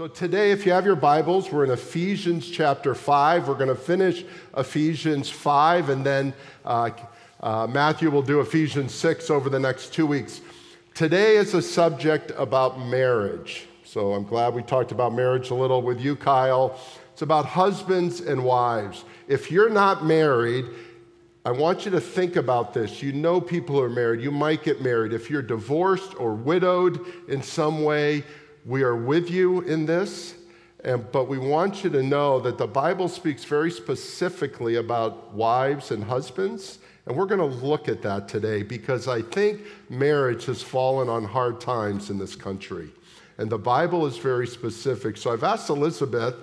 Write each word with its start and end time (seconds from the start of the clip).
So, 0.00 0.08
today, 0.08 0.50
if 0.50 0.64
you 0.64 0.72
have 0.72 0.86
your 0.86 0.96
Bibles, 0.96 1.52
we're 1.52 1.62
in 1.62 1.70
Ephesians 1.70 2.48
chapter 2.48 2.94
5. 2.94 3.46
We're 3.46 3.52
going 3.52 3.68
to 3.68 3.74
finish 3.74 4.24
Ephesians 4.56 5.28
5, 5.28 5.90
and 5.90 6.06
then 6.06 6.32
uh, 6.64 6.88
uh, 7.40 7.66
Matthew 7.66 8.10
will 8.10 8.22
do 8.22 8.40
Ephesians 8.40 8.94
6 8.94 9.28
over 9.28 9.50
the 9.50 9.60
next 9.60 9.92
two 9.92 10.06
weeks. 10.06 10.40
Today 10.94 11.36
is 11.36 11.52
a 11.52 11.60
subject 11.60 12.32
about 12.38 12.80
marriage. 12.80 13.66
So, 13.84 14.14
I'm 14.14 14.24
glad 14.24 14.54
we 14.54 14.62
talked 14.62 14.90
about 14.90 15.12
marriage 15.12 15.50
a 15.50 15.54
little 15.54 15.82
with 15.82 16.00
you, 16.00 16.16
Kyle. 16.16 16.80
It's 17.12 17.20
about 17.20 17.44
husbands 17.44 18.22
and 18.22 18.42
wives. 18.42 19.04
If 19.28 19.50
you're 19.50 19.68
not 19.68 20.06
married, 20.06 20.64
I 21.44 21.50
want 21.50 21.84
you 21.84 21.90
to 21.90 22.00
think 22.00 22.36
about 22.36 22.72
this. 22.72 23.02
You 23.02 23.12
know 23.12 23.38
people 23.38 23.76
who 23.76 23.82
are 23.82 23.90
married. 23.90 24.22
You 24.22 24.30
might 24.30 24.62
get 24.62 24.80
married. 24.80 25.12
If 25.12 25.28
you're 25.28 25.42
divorced 25.42 26.18
or 26.18 26.32
widowed 26.32 27.04
in 27.28 27.42
some 27.42 27.84
way, 27.84 28.24
we 28.64 28.82
are 28.82 28.96
with 28.96 29.30
you 29.30 29.60
in 29.62 29.86
this, 29.86 30.34
and, 30.84 31.10
but 31.12 31.28
we 31.28 31.38
want 31.38 31.84
you 31.84 31.90
to 31.90 32.02
know 32.02 32.40
that 32.40 32.58
the 32.58 32.66
Bible 32.66 33.08
speaks 33.08 33.44
very 33.44 33.70
specifically 33.70 34.76
about 34.76 35.32
wives 35.32 35.90
and 35.90 36.04
husbands. 36.04 36.78
And 37.06 37.16
we're 37.16 37.26
going 37.26 37.40
to 37.40 37.66
look 37.66 37.88
at 37.88 38.02
that 38.02 38.28
today 38.28 38.62
because 38.62 39.08
I 39.08 39.22
think 39.22 39.62
marriage 39.88 40.44
has 40.46 40.62
fallen 40.62 41.08
on 41.08 41.24
hard 41.24 41.60
times 41.60 42.10
in 42.10 42.18
this 42.18 42.36
country. 42.36 42.90
And 43.38 43.50
the 43.50 43.58
Bible 43.58 44.06
is 44.06 44.18
very 44.18 44.46
specific. 44.46 45.16
So 45.16 45.32
I've 45.32 45.44
asked 45.44 45.70
Elizabeth, 45.70 46.34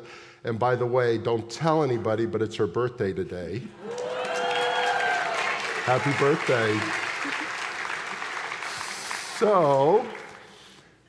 and 0.44 0.58
by 0.58 0.76
the 0.76 0.86
way, 0.86 1.18
don't 1.18 1.50
tell 1.50 1.84
anybody, 1.84 2.26
but 2.26 2.42
it's 2.42 2.56
her 2.56 2.68
birthday 2.68 3.14
today. 3.14 3.62
Happy 5.86 6.12
birthday. 6.20 6.78
So, 9.38 10.06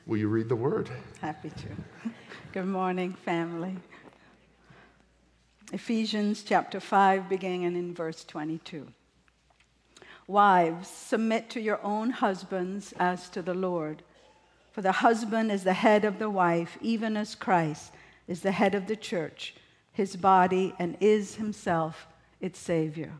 Will 0.09 0.17
you 0.17 0.27
read 0.27 0.49
the 0.49 0.55
word? 0.55 0.89
Happy 1.21 1.51
to. 1.51 2.09
Good 2.51 2.65
morning, 2.65 3.13
family. 3.13 3.75
Ephesians 5.71 6.41
chapter 6.41 6.79
5, 6.79 7.29
beginning 7.29 7.61
in 7.61 7.93
verse 7.93 8.23
22. 8.23 8.87
Wives, 10.25 10.87
submit 10.87 11.51
to 11.51 11.61
your 11.61 11.79
own 11.83 12.09
husbands 12.09 12.91
as 12.97 13.29
to 13.29 13.43
the 13.43 13.53
Lord. 13.53 14.01
For 14.71 14.81
the 14.81 14.93
husband 14.93 15.51
is 15.51 15.63
the 15.63 15.73
head 15.73 16.03
of 16.03 16.17
the 16.17 16.31
wife, 16.31 16.79
even 16.81 17.15
as 17.15 17.35
Christ 17.35 17.91
is 18.27 18.41
the 18.41 18.53
head 18.53 18.73
of 18.73 18.87
the 18.87 18.95
church, 18.95 19.53
his 19.91 20.15
body, 20.15 20.73
and 20.79 20.97
is 20.99 21.35
himself 21.35 22.07
its 22.41 22.57
Savior. 22.57 23.11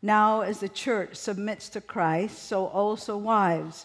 Now, 0.00 0.40
as 0.40 0.60
the 0.60 0.68
church 0.70 1.16
submits 1.16 1.68
to 1.68 1.82
Christ, 1.82 2.42
so 2.42 2.68
also 2.68 3.18
wives 3.18 3.84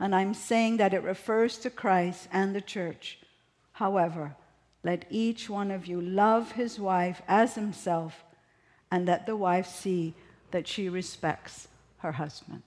and 0.00 0.14
I'm 0.14 0.34
saying 0.34 0.76
that 0.76 0.94
it 0.94 1.02
refers 1.02 1.58
to 1.58 1.70
Christ 1.70 2.28
and 2.32 2.54
the 2.54 2.60
church. 2.60 3.18
However, 3.72 4.36
let 4.84 5.06
each 5.10 5.50
one 5.50 5.70
of 5.70 5.86
you 5.86 6.00
love 6.00 6.52
his 6.52 6.78
wife 6.78 7.20
as 7.26 7.54
himself, 7.54 8.24
and 8.90 9.06
let 9.06 9.26
the 9.26 9.36
wife 9.36 9.66
see 9.66 10.14
that 10.50 10.66
she 10.68 10.88
respects 10.88 11.68
her 11.98 12.12
husband. 12.12 12.62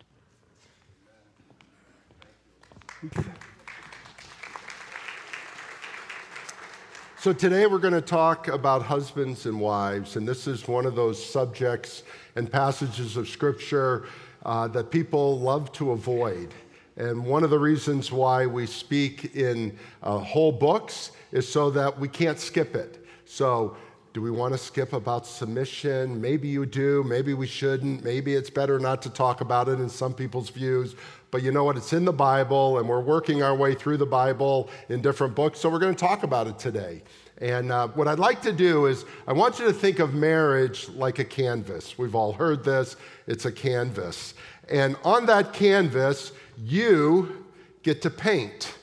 So, 7.17 7.33
today 7.33 7.65
we're 7.65 7.79
going 7.79 7.93
to 7.93 8.01
talk 8.01 8.47
about 8.47 8.81
husbands 8.81 9.45
and 9.45 9.59
wives, 9.59 10.15
and 10.15 10.27
this 10.27 10.47
is 10.47 10.67
one 10.67 10.85
of 10.85 10.95
those 10.95 11.23
subjects 11.23 12.03
and 12.35 12.51
passages 12.51 13.15
of 13.15 13.29
Scripture 13.29 14.05
uh, 14.45 14.67
that 14.69 14.91
people 14.91 15.39
love 15.39 15.71
to 15.73 15.91
avoid. 15.91 16.53
And 17.01 17.25
one 17.25 17.43
of 17.43 17.49
the 17.49 17.57
reasons 17.57 18.11
why 18.11 18.45
we 18.45 18.67
speak 18.67 19.35
in 19.35 19.75
uh, 20.03 20.19
whole 20.19 20.51
books 20.51 21.09
is 21.31 21.51
so 21.51 21.71
that 21.71 21.99
we 21.99 22.07
can't 22.07 22.37
skip 22.37 22.75
it. 22.75 23.03
So, 23.25 23.75
do 24.13 24.21
we 24.21 24.29
want 24.29 24.53
to 24.53 24.57
skip 24.59 24.93
about 24.93 25.25
submission? 25.25 26.21
Maybe 26.21 26.47
you 26.47 26.67
do, 26.67 27.03
maybe 27.03 27.33
we 27.33 27.47
shouldn't. 27.47 28.03
Maybe 28.03 28.35
it's 28.35 28.51
better 28.51 28.77
not 28.77 29.01
to 29.01 29.09
talk 29.09 29.41
about 29.41 29.67
it 29.67 29.79
in 29.79 29.89
some 29.89 30.13
people's 30.13 30.51
views. 30.51 30.95
But 31.31 31.41
you 31.41 31.51
know 31.51 31.63
what? 31.63 31.75
It's 31.75 31.91
in 31.91 32.05
the 32.05 32.13
Bible, 32.13 32.77
and 32.77 32.87
we're 32.87 32.99
working 32.99 33.41
our 33.41 33.55
way 33.55 33.73
through 33.73 33.97
the 33.97 34.05
Bible 34.05 34.69
in 34.89 35.01
different 35.01 35.33
books, 35.33 35.59
so 35.59 35.69
we're 35.69 35.79
going 35.79 35.95
to 35.95 35.99
talk 35.99 36.21
about 36.21 36.45
it 36.45 36.59
today. 36.59 37.01
And 37.39 37.71
uh, 37.71 37.87
what 37.87 38.07
I'd 38.07 38.19
like 38.19 38.43
to 38.43 38.51
do 38.51 38.85
is, 38.85 39.05
I 39.25 39.33
want 39.33 39.57
you 39.57 39.65
to 39.65 39.73
think 39.73 39.97
of 39.97 40.13
marriage 40.13 40.87
like 40.89 41.17
a 41.17 41.25
canvas. 41.25 41.97
We've 41.97 42.13
all 42.13 42.31
heard 42.31 42.63
this, 42.63 42.95
it's 43.25 43.45
a 43.45 43.51
canvas. 43.51 44.35
And 44.69 44.97
on 45.03 45.25
that 45.25 45.51
canvas, 45.51 46.33
you 46.63 47.45
get 47.83 48.01
to 48.03 48.09
paint. 48.09 48.75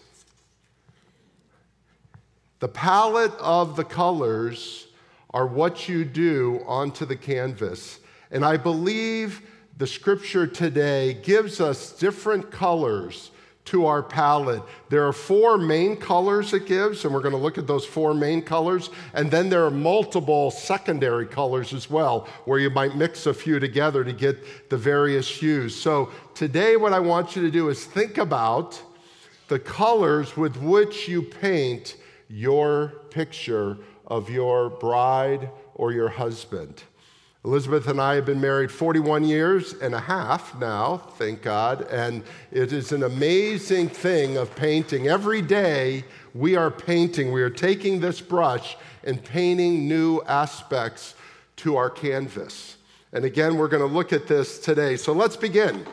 The 2.61 2.69
palette 2.69 3.35
of 3.39 3.77
the 3.77 3.85
colors 3.85 4.89
are 5.31 5.47
what 5.47 5.89
you 5.89 6.05
do 6.05 6.63
onto 6.67 7.05
the 7.05 7.17
canvas. 7.17 8.01
And 8.31 8.45
I 8.45 8.57
believe 8.57 9.43
the 9.77 9.87
scripture 9.87 10.47
today 10.47 11.15
gives 11.23 11.61
us 11.61 11.93
different 11.93 12.51
colors 12.51 13.31
to 13.69 13.87
our 13.87 14.03
palette. 14.03 14.63
There 14.89 15.07
are 15.07 15.13
four 15.13 15.59
main 15.59 15.97
colors 15.97 16.53
it 16.53 16.67
gives, 16.67 17.05
and 17.05 17.13
we're 17.13 17.21
going 17.21 17.33
to 17.33 17.39
look 17.39 17.59
at 17.59 17.67
those 17.67 17.85
four 17.85 18.15
main 18.15 18.43
colors. 18.43 18.91
And 19.13 19.31
then 19.31 19.51
there 19.51 19.65
are 19.65 19.71
multiple 19.71 20.51
secondary 20.51 21.27
colors 21.27 21.73
as 21.75 21.91
well, 21.91 22.27
where 22.45 22.59
you 22.59 22.71
might 22.71 22.97
mix 22.97 23.27
a 23.27 23.35
few 23.35 23.61
together 23.61 24.05
to 24.05 24.13
get 24.13 24.71
the 24.71 24.79
various 24.79 25.29
hues. 25.29 25.75
So 25.75 26.11
today, 26.35 26.77
what 26.77 26.93
I 26.93 27.01
want 27.01 27.37
you 27.37 27.43
to 27.43 27.51
do 27.51 27.69
is 27.69 27.85
think 27.85 28.17
about 28.17 28.83
the 29.49 29.59
colors 29.59 30.37
with 30.37 30.57
which 30.57 31.09
you 31.09 31.23
paint 31.23 31.97
your 32.29 32.89
picture 33.11 33.77
of 34.07 34.31
your 34.31 34.71
bride 34.71 35.51
or 35.75 35.93
your 35.93 36.09
husband. 36.09 36.83
Elizabeth 37.45 37.87
and 37.87 38.01
I 38.01 38.17
have 38.17 38.27
been 38.27 38.41
married 38.41 38.71
41 38.71 39.25
years 39.25 39.75
and 39.75 39.95
a 39.95 40.01
half 40.01 40.59
now, 40.59 40.97
thank 40.97 41.41
God, 41.41 41.83
and 41.83 42.25
it 42.51 42.73
is 42.73 42.91
an 42.91 43.05
amazing 43.05 43.89
thing 43.89 44.37
of 44.37 44.55
painting. 44.57 45.07
Every 45.07 45.41
day 45.41 46.05
we 46.35 46.57
are 46.57 46.71
painting, 46.71 47.31
we 47.31 47.43
are 47.43 47.51
taking 47.51 48.01
this 48.01 48.21
brush 48.21 48.77
and 49.05 49.23
painting 49.23 49.87
new 49.87 50.21
aspects 50.23 51.15
to 51.57 51.77
our 51.77 51.89
canvas. 51.89 52.77
And 53.13 53.25
again, 53.25 53.57
we're 53.57 53.69
going 53.69 53.89
to 53.89 53.95
look 53.95 54.13
at 54.13 54.27
this 54.27 54.59
today. 54.59 54.97
So 54.97 55.13
let's 55.13 55.37
begin. 55.37 55.87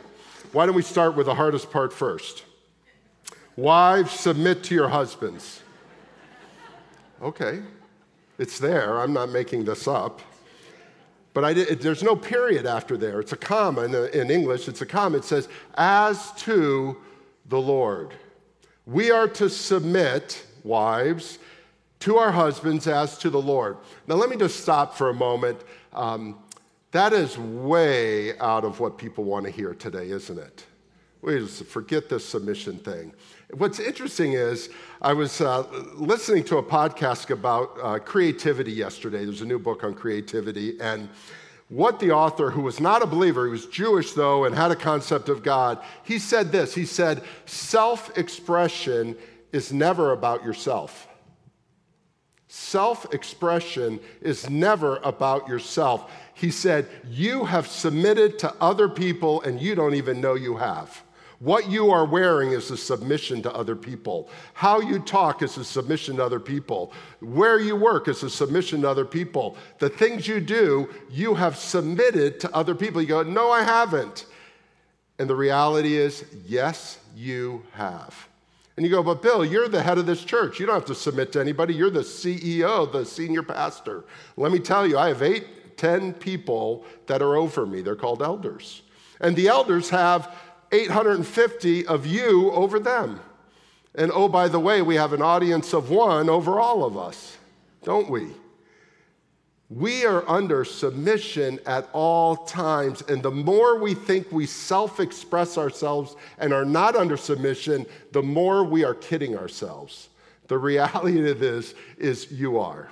Why 0.52 0.66
don't 0.66 0.74
we 0.74 0.82
start 0.82 1.16
with 1.16 1.26
the 1.26 1.34
hardest 1.34 1.70
part 1.70 1.92
first? 1.92 2.44
Wives, 3.56 4.10
submit 4.10 4.64
to 4.64 4.74
your 4.74 4.88
husbands. 4.88 5.62
Okay, 7.22 7.62
it's 8.36 8.58
there. 8.58 8.98
I'm 8.98 9.12
not 9.12 9.30
making 9.30 9.64
this 9.64 9.88
up. 9.88 10.20
But 11.36 11.44
I 11.44 11.52
did, 11.52 11.82
there's 11.82 12.02
no 12.02 12.16
period 12.16 12.64
after 12.64 12.96
there. 12.96 13.20
It's 13.20 13.34
a 13.34 13.36
comma 13.36 13.82
in, 13.82 13.94
in 13.94 14.30
English. 14.30 14.68
It's 14.68 14.80
a 14.80 14.86
comma. 14.86 15.18
It 15.18 15.24
says, 15.24 15.50
as 15.74 16.32
to 16.44 16.96
the 17.50 17.60
Lord. 17.60 18.14
We 18.86 19.10
are 19.10 19.28
to 19.28 19.50
submit, 19.50 20.46
wives, 20.64 21.38
to 22.00 22.16
our 22.16 22.32
husbands 22.32 22.86
as 22.86 23.18
to 23.18 23.28
the 23.28 23.38
Lord. 23.38 23.76
Now, 24.06 24.14
let 24.14 24.30
me 24.30 24.36
just 24.38 24.60
stop 24.60 24.94
for 24.94 25.10
a 25.10 25.14
moment. 25.14 25.60
Um, 25.92 26.38
that 26.92 27.12
is 27.12 27.36
way 27.36 28.38
out 28.38 28.64
of 28.64 28.80
what 28.80 28.96
people 28.96 29.24
want 29.24 29.44
to 29.44 29.52
hear 29.52 29.74
today, 29.74 30.08
isn't 30.08 30.38
it? 30.38 30.64
We 31.26 31.40
just 31.40 31.64
forget 31.64 32.08
this 32.08 32.24
submission 32.24 32.78
thing. 32.78 33.12
What's 33.50 33.80
interesting 33.80 34.34
is 34.34 34.68
I 35.02 35.12
was 35.12 35.40
uh, 35.40 35.66
listening 35.96 36.44
to 36.44 36.58
a 36.58 36.62
podcast 36.62 37.30
about 37.30 37.76
uh, 37.82 37.98
creativity 37.98 38.70
yesterday. 38.70 39.24
There's 39.24 39.40
a 39.40 39.44
new 39.44 39.58
book 39.58 39.82
on 39.82 39.94
creativity, 39.94 40.80
and 40.80 41.08
what 41.68 41.98
the 41.98 42.12
author, 42.12 42.50
who 42.52 42.60
was 42.60 42.78
not 42.78 43.02
a 43.02 43.06
believer, 43.06 43.44
he 43.44 43.50
was 43.50 43.66
Jewish 43.66 44.12
though, 44.12 44.44
and 44.44 44.54
had 44.54 44.70
a 44.70 44.76
concept 44.76 45.28
of 45.28 45.42
God, 45.42 45.82
he 46.04 46.20
said 46.20 46.52
this. 46.52 46.76
He 46.76 46.86
said, 46.86 47.24
Self 47.44 48.16
expression 48.16 49.16
is 49.50 49.72
never 49.72 50.12
about 50.12 50.44
yourself. 50.44 51.08
Self 52.46 53.12
expression 53.12 53.98
is 54.20 54.48
never 54.48 54.98
about 54.98 55.48
yourself. 55.48 56.08
He 56.34 56.52
said, 56.52 56.88
You 57.10 57.46
have 57.46 57.66
submitted 57.66 58.38
to 58.38 58.54
other 58.60 58.88
people 58.88 59.42
and 59.42 59.60
you 59.60 59.74
don't 59.74 59.94
even 59.94 60.20
know 60.20 60.34
you 60.34 60.58
have. 60.58 61.02
What 61.38 61.70
you 61.70 61.90
are 61.90 62.06
wearing 62.06 62.52
is 62.52 62.70
a 62.70 62.76
submission 62.76 63.42
to 63.42 63.52
other 63.52 63.76
people. 63.76 64.30
How 64.54 64.80
you 64.80 64.98
talk 64.98 65.42
is 65.42 65.58
a 65.58 65.64
submission 65.64 66.16
to 66.16 66.24
other 66.24 66.40
people. 66.40 66.92
Where 67.20 67.60
you 67.60 67.76
work 67.76 68.08
is 68.08 68.22
a 68.22 68.30
submission 68.30 68.82
to 68.82 68.88
other 68.88 69.04
people. 69.04 69.56
The 69.78 69.90
things 69.90 70.26
you 70.26 70.40
do, 70.40 70.88
you 71.10 71.34
have 71.34 71.56
submitted 71.56 72.40
to 72.40 72.54
other 72.54 72.74
people. 72.74 73.02
You 73.02 73.08
go, 73.08 73.22
No, 73.22 73.50
I 73.50 73.62
haven't. 73.62 74.26
And 75.18 75.28
the 75.28 75.36
reality 75.36 75.96
is, 75.96 76.24
yes, 76.46 76.98
you 77.14 77.62
have. 77.72 78.28
And 78.76 78.84
you 78.84 78.90
go, 78.90 79.02
But 79.02 79.20
Bill, 79.20 79.44
you're 79.44 79.68
the 79.68 79.82
head 79.82 79.98
of 79.98 80.06
this 80.06 80.24
church. 80.24 80.58
You 80.58 80.64
don't 80.64 80.74
have 80.74 80.86
to 80.86 80.94
submit 80.94 81.32
to 81.32 81.40
anybody. 81.40 81.74
You're 81.74 81.90
the 81.90 82.00
CEO, 82.00 82.90
the 82.90 83.04
senior 83.04 83.42
pastor. 83.42 84.04
Let 84.38 84.52
me 84.52 84.58
tell 84.58 84.86
you, 84.86 84.96
I 84.96 85.08
have 85.08 85.22
eight, 85.22 85.76
ten 85.76 86.14
people 86.14 86.86
that 87.06 87.20
are 87.20 87.36
over 87.36 87.66
me. 87.66 87.82
They're 87.82 87.94
called 87.94 88.22
elders. 88.22 88.82
And 89.20 89.34
the 89.34 89.48
elders 89.48 89.88
have 89.90 90.34
850 90.72 91.86
of 91.86 92.06
you 92.06 92.50
over 92.52 92.78
them. 92.78 93.20
And 93.94 94.12
oh, 94.12 94.28
by 94.28 94.48
the 94.48 94.60
way, 94.60 94.82
we 94.82 94.96
have 94.96 95.12
an 95.12 95.22
audience 95.22 95.72
of 95.72 95.90
one 95.90 96.28
over 96.28 96.60
all 96.60 96.84
of 96.84 96.96
us, 96.96 97.36
don't 97.82 98.10
we? 98.10 98.28
We 99.68 100.04
are 100.04 100.28
under 100.28 100.64
submission 100.64 101.58
at 101.66 101.88
all 101.92 102.36
times. 102.36 103.02
And 103.02 103.22
the 103.22 103.30
more 103.30 103.80
we 103.80 103.94
think 103.94 104.30
we 104.30 104.46
self 104.46 105.00
express 105.00 105.58
ourselves 105.58 106.14
and 106.38 106.52
are 106.52 106.64
not 106.64 106.94
under 106.94 107.16
submission, 107.16 107.86
the 108.12 108.22
more 108.22 108.62
we 108.64 108.84
are 108.84 108.94
kidding 108.94 109.36
ourselves. 109.36 110.08
The 110.48 110.58
reality 110.58 111.28
of 111.28 111.40
this 111.40 111.74
is 111.98 112.30
you 112.30 112.58
are. 112.58 112.90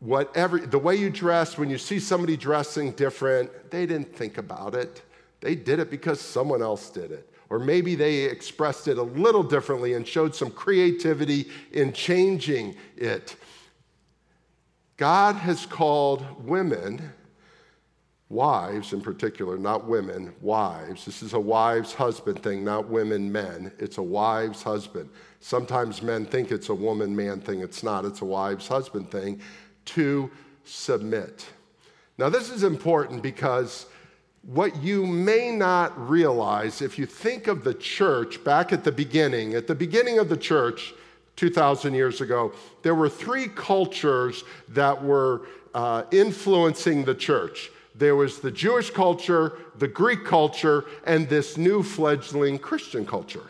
Whatever, 0.00 0.58
the 0.58 0.78
way 0.78 0.96
you 0.96 1.10
dress, 1.10 1.56
when 1.56 1.70
you 1.70 1.78
see 1.78 1.98
somebody 1.98 2.36
dressing 2.36 2.92
different, 2.92 3.70
they 3.70 3.86
didn't 3.86 4.14
think 4.14 4.38
about 4.38 4.74
it. 4.74 5.02
They 5.40 5.54
did 5.54 5.78
it 5.78 5.90
because 5.90 6.20
someone 6.20 6.62
else 6.62 6.90
did 6.90 7.12
it. 7.12 7.30
Or 7.50 7.58
maybe 7.58 7.94
they 7.94 8.24
expressed 8.24 8.88
it 8.88 8.98
a 8.98 9.02
little 9.02 9.42
differently 9.42 9.94
and 9.94 10.06
showed 10.06 10.34
some 10.34 10.50
creativity 10.50 11.48
in 11.72 11.92
changing 11.92 12.76
it. 12.96 13.36
God 14.98 15.36
has 15.36 15.64
called 15.64 16.44
women, 16.44 17.12
wives 18.28 18.92
in 18.92 19.00
particular, 19.00 19.56
not 19.56 19.86
women, 19.86 20.34
wives. 20.42 21.04
This 21.06 21.22
is 21.22 21.32
a 21.32 21.40
wives 21.40 21.94
husband 21.94 22.42
thing, 22.42 22.64
not 22.64 22.88
women 22.88 23.30
men. 23.32 23.72
It's 23.78 23.96
a 23.96 24.02
wives 24.02 24.62
husband. 24.62 25.08
Sometimes 25.40 26.02
men 26.02 26.26
think 26.26 26.50
it's 26.50 26.68
a 26.68 26.74
woman 26.74 27.14
man 27.14 27.40
thing. 27.40 27.60
It's 27.60 27.82
not, 27.82 28.04
it's 28.04 28.20
a 28.20 28.26
wives 28.26 28.68
husband 28.68 29.10
thing 29.10 29.40
to 29.86 30.30
submit. 30.64 31.46
Now, 32.18 32.28
this 32.28 32.50
is 32.50 32.64
important 32.64 33.22
because 33.22 33.86
what 34.48 34.82
you 34.82 35.04
may 35.04 35.50
not 35.50 36.08
realize 36.08 36.80
if 36.80 36.98
you 36.98 37.04
think 37.04 37.48
of 37.48 37.64
the 37.64 37.74
church 37.74 38.42
back 38.44 38.72
at 38.72 38.82
the 38.82 38.90
beginning, 38.90 39.54
at 39.54 39.66
the 39.66 39.74
beginning 39.74 40.18
of 40.18 40.30
the 40.30 40.36
church 40.38 40.94
2,000 41.36 41.92
years 41.92 42.22
ago, 42.22 42.52
there 42.82 42.94
were 42.94 43.10
three 43.10 43.46
cultures 43.46 44.44
that 44.70 45.04
were 45.04 45.42
uh, 45.74 46.04
influencing 46.12 47.04
the 47.04 47.14
church. 47.14 47.70
There 47.94 48.16
was 48.16 48.40
the 48.40 48.50
Jewish 48.50 48.88
culture, 48.88 49.58
the 49.76 49.88
Greek 49.88 50.24
culture, 50.24 50.86
and 51.04 51.28
this 51.28 51.58
new 51.58 51.82
fledgling 51.82 52.58
Christian 52.58 53.04
culture. 53.04 53.44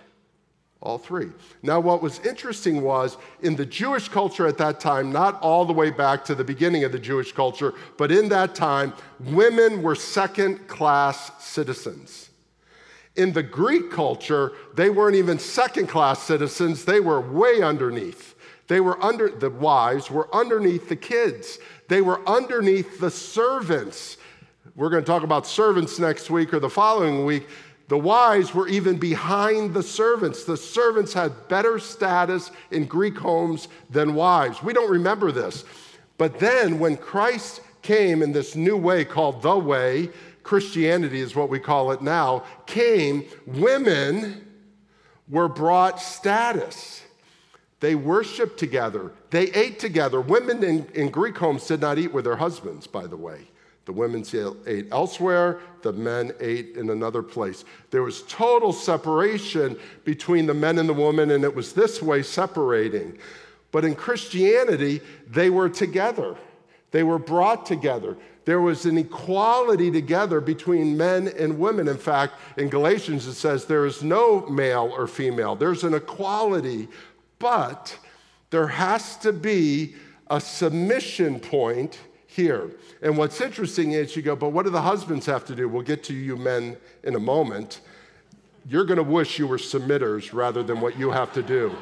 All 0.80 0.98
three. 0.98 1.30
Now, 1.62 1.80
what 1.80 2.02
was 2.02 2.20
interesting 2.20 2.82
was 2.82 3.16
in 3.42 3.56
the 3.56 3.66
Jewish 3.66 4.08
culture 4.08 4.46
at 4.46 4.58
that 4.58 4.78
time, 4.78 5.10
not 5.10 5.40
all 5.42 5.64
the 5.64 5.72
way 5.72 5.90
back 5.90 6.24
to 6.26 6.36
the 6.36 6.44
beginning 6.44 6.84
of 6.84 6.92
the 6.92 7.00
Jewish 7.00 7.32
culture, 7.32 7.74
but 7.96 8.12
in 8.12 8.28
that 8.28 8.54
time, 8.54 8.92
women 9.18 9.82
were 9.82 9.96
second 9.96 10.68
class 10.68 11.32
citizens. 11.44 12.30
In 13.16 13.32
the 13.32 13.42
Greek 13.42 13.90
culture, 13.90 14.52
they 14.76 14.88
weren't 14.88 15.16
even 15.16 15.40
second 15.40 15.88
class 15.88 16.22
citizens, 16.22 16.84
they 16.84 17.00
were 17.00 17.20
way 17.20 17.60
underneath. 17.60 18.36
They 18.68 18.80
were 18.80 19.02
under, 19.02 19.28
the 19.28 19.50
wives 19.50 20.10
were 20.10 20.32
underneath 20.32 20.88
the 20.88 20.96
kids, 20.96 21.58
they 21.88 22.02
were 22.02 22.20
underneath 22.28 23.00
the 23.00 23.10
servants. 23.10 24.18
We're 24.76 24.90
going 24.90 25.02
to 25.02 25.06
talk 25.06 25.24
about 25.24 25.44
servants 25.44 25.98
next 25.98 26.30
week 26.30 26.54
or 26.54 26.60
the 26.60 26.70
following 26.70 27.24
week. 27.24 27.48
The 27.88 27.98
wives 27.98 28.54
were 28.54 28.68
even 28.68 28.98
behind 28.98 29.72
the 29.72 29.82
servants. 29.82 30.44
The 30.44 30.56
servants 30.56 31.14
had 31.14 31.48
better 31.48 31.78
status 31.78 32.50
in 32.70 32.84
Greek 32.84 33.16
homes 33.16 33.68
than 33.88 34.14
wives. 34.14 34.62
We 34.62 34.74
don't 34.74 34.90
remember 34.90 35.32
this. 35.32 35.64
But 36.18 36.38
then 36.38 36.78
when 36.78 36.98
Christ 36.98 37.62
came 37.80 38.22
in 38.22 38.32
this 38.32 38.54
new 38.54 38.76
way 38.76 39.04
called 39.04 39.40
the 39.40 39.56
way, 39.56 40.10
Christianity 40.42 41.20
is 41.20 41.34
what 41.34 41.48
we 41.48 41.58
call 41.58 41.90
it 41.92 42.02
now, 42.02 42.44
came, 42.66 43.24
women 43.46 44.46
were 45.28 45.48
brought 45.48 46.00
status. 46.00 47.02
They 47.80 47.94
worshiped 47.94 48.58
together. 48.58 49.12
They 49.30 49.50
ate 49.52 49.78
together. 49.78 50.20
Women 50.20 50.62
in, 50.64 50.86
in 50.94 51.10
Greek 51.10 51.38
homes 51.38 51.66
did 51.66 51.80
not 51.80 51.98
eat 51.98 52.12
with 52.12 52.24
their 52.24 52.36
husbands, 52.36 52.86
by 52.86 53.06
the 53.06 53.16
way. 53.16 53.48
The 53.88 53.92
women 53.92 54.22
ate 54.66 54.88
elsewhere, 54.92 55.60
the 55.80 55.94
men 55.94 56.32
ate 56.40 56.76
in 56.76 56.90
another 56.90 57.22
place. 57.22 57.64
There 57.90 58.02
was 58.02 58.20
total 58.24 58.70
separation 58.70 59.78
between 60.04 60.44
the 60.44 60.52
men 60.52 60.76
and 60.76 60.86
the 60.86 60.92
woman, 60.92 61.30
and 61.30 61.42
it 61.42 61.54
was 61.54 61.72
this 61.72 62.02
way 62.02 62.22
separating. 62.22 63.16
But 63.72 63.86
in 63.86 63.94
Christianity, 63.94 65.00
they 65.26 65.48
were 65.48 65.70
together, 65.70 66.36
they 66.90 67.02
were 67.02 67.18
brought 67.18 67.64
together. 67.64 68.18
There 68.44 68.60
was 68.60 68.84
an 68.84 68.98
equality 68.98 69.90
together 69.90 70.42
between 70.42 70.94
men 70.94 71.28
and 71.28 71.58
women. 71.58 71.88
In 71.88 71.96
fact, 71.96 72.34
in 72.58 72.68
Galatians, 72.68 73.26
it 73.26 73.36
says 73.36 73.64
there 73.64 73.86
is 73.86 74.02
no 74.02 74.44
male 74.48 74.92
or 74.94 75.06
female, 75.06 75.56
there's 75.56 75.82
an 75.82 75.94
equality, 75.94 76.88
but 77.38 77.98
there 78.50 78.68
has 78.68 79.16
to 79.20 79.32
be 79.32 79.94
a 80.28 80.42
submission 80.42 81.40
point 81.40 81.98
here. 82.28 82.70
And 83.02 83.16
what's 83.16 83.40
interesting 83.40 83.92
is 83.92 84.14
you 84.14 84.22
go, 84.22 84.36
but 84.36 84.50
what 84.50 84.64
do 84.64 84.70
the 84.70 84.82
husbands 84.82 85.26
have 85.26 85.44
to 85.46 85.54
do? 85.54 85.68
We'll 85.68 85.82
get 85.82 86.04
to 86.04 86.14
you 86.14 86.36
men 86.36 86.76
in 87.02 87.16
a 87.16 87.18
moment. 87.18 87.80
You're 88.68 88.84
going 88.84 88.98
to 88.98 89.02
wish 89.02 89.38
you 89.38 89.46
were 89.46 89.56
submitters 89.56 90.32
rather 90.32 90.62
than 90.62 90.80
what 90.80 90.98
you 90.98 91.10
have 91.10 91.32
to 91.32 91.42
do. 91.42 91.74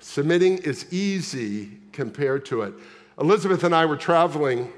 Submitting 0.00 0.58
is 0.58 0.90
easy 0.92 1.78
compared 1.92 2.46
to 2.46 2.62
it. 2.62 2.74
Elizabeth 3.20 3.64
and 3.64 3.74
I 3.74 3.84
were 3.84 3.96
traveling 3.96 4.72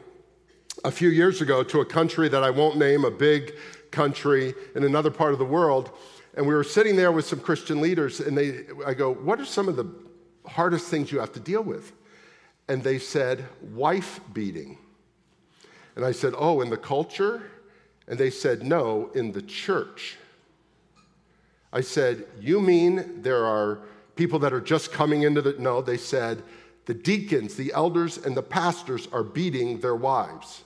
a 0.85 0.91
few 0.91 1.11
years 1.11 1.41
ago 1.41 1.63
to 1.63 1.81
a 1.81 1.85
country 1.85 2.29
that 2.29 2.43
I 2.43 2.51
won't 2.51 2.77
name, 2.77 3.05
a 3.05 3.11
big 3.11 3.55
country 3.93 4.55
in 4.75 4.83
another 4.83 5.11
part 5.11 5.33
of 5.33 5.39
the 5.39 5.45
world. 5.45 5.91
And 6.35 6.45
we 6.45 6.55
were 6.55 6.65
sitting 6.65 6.97
there 6.97 7.13
with 7.13 7.25
some 7.25 7.39
Christian 7.39 7.81
leaders, 7.81 8.19
and 8.19 8.37
they, 8.37 8.65
I 8.85 8.95
go, 8.95 9.13
What 9.13 9.41
are 9.41 9.45
some 9.45 9.69
of 9.69 9.77
the 9.77 9.87
hardest 10.47 10.89
things 10.89 11.13
you 11.13 11.21
have 11.21 11.33
to 11.35 11.41
deal 11.41 11.63
with? 11.63 11.93
And 12.71 12.85
they 12.85 13.01
said, 13.01 13.45
wife 13.73 14.21
beating. 14.33 14.79
And 15.97 16.05
I 16.05 16.13
said, 16.13 16.35
Oh, 16.39 16.61
in 16.61 16.71
the 16.71 16.77
culture? 16.77 17.43
And 18.07 18.17
they 18.17 18.31
said, 18.31 18.63
No, 18.63 19.11
in 19.13 19.33
the 19.33 19.43
church. 19.43 20.17
I 21.73 21.81
said, 21.81 22.27
You 22.41 22.61
mean 22.61 23.23
there 23.23 23.45
are 23.45 23.81
people 24.15 24.39
that 24.39 24.53
are 24.53 24.61
just 24.61 24.93
coming 24.93 25.23
into 25.23 25.43
the. 25.43 25.57
No, 25.59 25.83
they 25.83 25.97
said, 25.97 26.45
the 26.87 26.95
deacons, 26.95 27.57
the 27.57 27.73
elders, 27.73 28.19
and 28.19 28.37
the 28.37 28.43
pastors 28.43 29.09
are 29.13 29.25
beating 29.25 29.81
their 29.81 29.97
wives. 29.97 30.63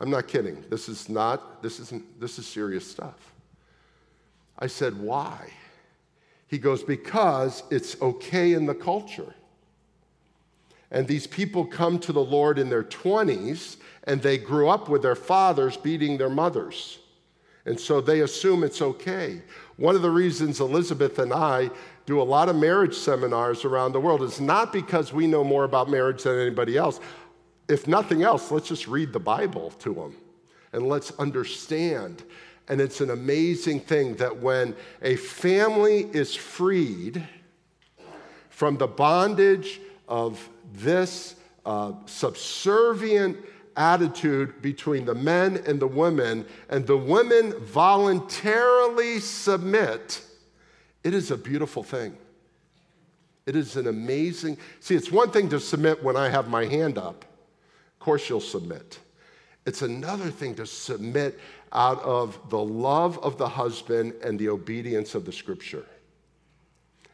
I'm 0.00 0.10
not 0.10 0.28
kidding. 0.28 0.64
This 0.70 0.88
is 0.88 1.10
not, 1.10 1.62
this 1.62 1.78
isn't, 1.78 2.18
this 2.18 2.38
is 2.38 2.46
serious 2.46 2.90
stuff. 2.90 3.34
I 4.58 4.66
said, 4.66 4.98
Why? 4.98 5.50
He 6.46 6.56
goes, 6.56 6.82
Because 6.82 7.64
it's 7.70 8.00
okay 8.00 8.54
in 8.54 8.64
the 8.64 8.74
culture. 8.74 9.34
And 10.90 11.06
these 11.06 11.26
people 11.26 11.64
come 11.64 11.98
to 12.00 12.12
the 12.12 12.22
Lord 12.22 12.58
in 12.58 12.68
their 12.68 12.82
20s 12.82 13.76
and 14.04 14.20
they 14.20 14.38
grew 14.38 14.68
up 14.68 14.88
with 14.88 15.02
their 15.02 15.14
fathers 15.14 15.76
beating 15.76 16.18
their 16.18 16.30
mothers. 16.30 16.98
And 17.64 17.78
so 17.78 18.00
they 18.00 18.20
assume 18.20 18.64
it's 18.64 18.82
okay. 18.82 19.42
One 19.76 19.94
of 19.94 20.02
the 20.02 20.10
reasons 20.10 20.60
Elizabeth 20.60 21.18
and 21.18 21.32
I 21.32 21.70
do 22.06 22.20
a 22.20 22.24
lot 22.24 22.48
of 22.48 22.56
marriage 22.56 22.94
seminars 22.94 23.64
around 23.64 23.92
the 23.92 24.00
world 24.00 24.22
is 24.22 24.40
not 24.40 24.72
because 24.72 25.12
we 25.12 25.26
know 25.26 25.44
more 25.44 25.64
about 25.64 25.88
marriage 25.88 26.24
than 26.24 26.38
anybody 26.38 26.76
else. 26.76 26.98
If 27.68 27.86
nothing 27.86 28.22
else, 28.22 28.50
let's 28.50 28.68
just 28.68 28.88
read 28.88 29.12
the 29.12 29.20
Bible 29.20 29.70
to 29.80 29.94
them 29.94 30.16
and 30.72 30.88
let's 30.88 31.12
understand. 31.18 32.24
And 32.68 32.80
it's 32.80 33.00
an 33.00 33.10
amazing 33.10 33.80
thing 33.80 34.14
that 34.16 34.38
when 34.38 34.74
a 35.02 35.16
family 35.16 36.08
is 36.12 36.34
freed 36.34 37.26
from 38.48 38.76
the 38.76 38.88
bondage 38.88 39.80
of 40.08 40.48
this 40.72 41.36
uh, 41.64 41.92
subservient 42.06 43.36
attitude 43.76 44.60
between 44.62 45.04
the 45.04 45.14
men 45.14 45.62
and 45.66 45.80
the 45.80 45.86
women, 45.86 46.44
and 46.68 46.86
the 46.86 46.96
women 46.96 47.52
voluntarily 47.60 49.20
submit, 49.20 50.22
it 51.02 51.14
is 51.14 51.30
a 51.30 51.36
beautiful 51.36 51.82
thing. 51.82 52.16
It 53.46 53.56
is 53.56 53.76
an 53.76 53.86
amazing. 53.86 54.58
See, 54.80 54.94
it's 54.94 55.10
one 55.10 55.30
thing 55.30 55.48
to 55.48 55.60
submit 55.60 56.02
when 56.02 56.16
I 56.16 56.28
have 56.28 56.48
my 56.48 56.66
hand 56.66 56.98
up. 56.98 57.24
Of 57.24 57.98
course, 57.98 58.28
you'll 58.28 58.40
submit. 58.40 58.98
It's 59.66 59.82
another 59.82 60.30
thing 60.30 60.54
to 60.56 60.66
submit 60.66 61.38
out 61.72 62.02
of 62.02 62.38
the 62.50 62.58
love 62.58 63.18
of 63.18 63.38
the 63.38 63.48
husband 63.48 64.14
and 64.22 64.38
the 64.38 64.48
obedience 64.48 65.14
of 65.14 65.24
the 65.24 65.32
scripture. 65.32 65.86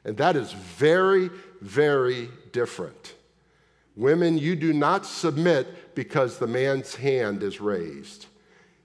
And 0.05 0.17
that 0.19 0.37
is 0.37 0.53
very, 0.53 1.31
very 1.61 2.29
different. 2.53 3.16
Women, 3.97 4.37
you 4.37 4.55
do 4.55 4.75
not 4.75 5.07
submit 5.07 5.95
because 5.95 6.39
the 6.39 6.47
man's 6.47 6.95
hand 6.95 7.43
is 7.43 7.61
raised. 7.61 8.27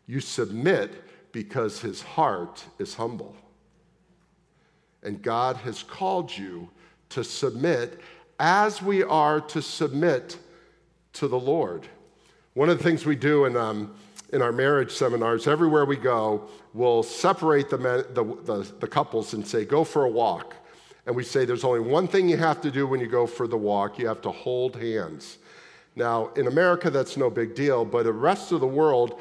You 0.07 0.21
submit 0.21 0.91
because 1.33 1.81
his 1.81 2.01
heart 2.01 2.63
is 2.79 2.95
humble. 2.95 3.35
And 5.03 5.21
God 5.21 5.57
has 5.57 5.83
called 5.83 6.35
you 6.35 6.69
to 7.09 7.23
submit 7.23 7.99
as 8.39 8.81
we 8.81 9.03
are 9.03 9.41
to 9.41 9.61
submit 9.61 10.37
to 11.13 11.27
the 11.27 11.39
Lord. 11.39 11.87
One 12.53 12.69
of 12.69 12.77
the 12.77 12.83
things 12.83 13.05
we 13.05 13.15
do 13.15 13.45
in, 13.45 13.57
um, 13.57 13.93
in 14.31 14.41
our 14.41 14.51
marriage 14.51 14.91
seminars, 14.91 15.45
everywhere 15.45 15.85
we 15.85 15.97
go, 15.97 16.47
we'll 16.73 17.03
separate 17.03 17.69
the, 17.69 17.77
men, 17.77 18.03
the, 18.13 18.23
the, 18.23 18.71
the 18.79 18.87
couples 18.87 19.33
and 19.33 19.45
say, 19.45 19.65
go 19.65 19.83
for 19.83 20.05
a 20.05 20.09
walk. 20.09 20.55
And 21.05 21.15
we 21.15 21.23
say, 21.23 21.45
there's 21.45 21.63
only 21.63 21.79
one 21.79 22.07
thing 22.07 22.29
you 22.29 22.37
have 22.37 22.61
to 22.61 22.71
do 22.71 22.85
when 22.85 22.99
you 22.99 23.07
go 23.07 23.25
for 23.25 23.47
the 23.47 23.57
walk 23.57 23.97
you 23.97 24.07
have 24.07 24.21
to 24.21 24.31
hold 24.31 24.75
hands. 24.75 25.37
Now, 25.95 26.29
in 26.35 26.47
America, 26.47 26.89
that's 26.89 27.17
no 27.17 27.29
big 27.29 27.55
deal, 27.55 27.83
but 27.83 28.03
the 28.03 28.13
rest 28.13 28.51
of 28.51 28.61
the 28.61 28.67
world, 28.67 29.19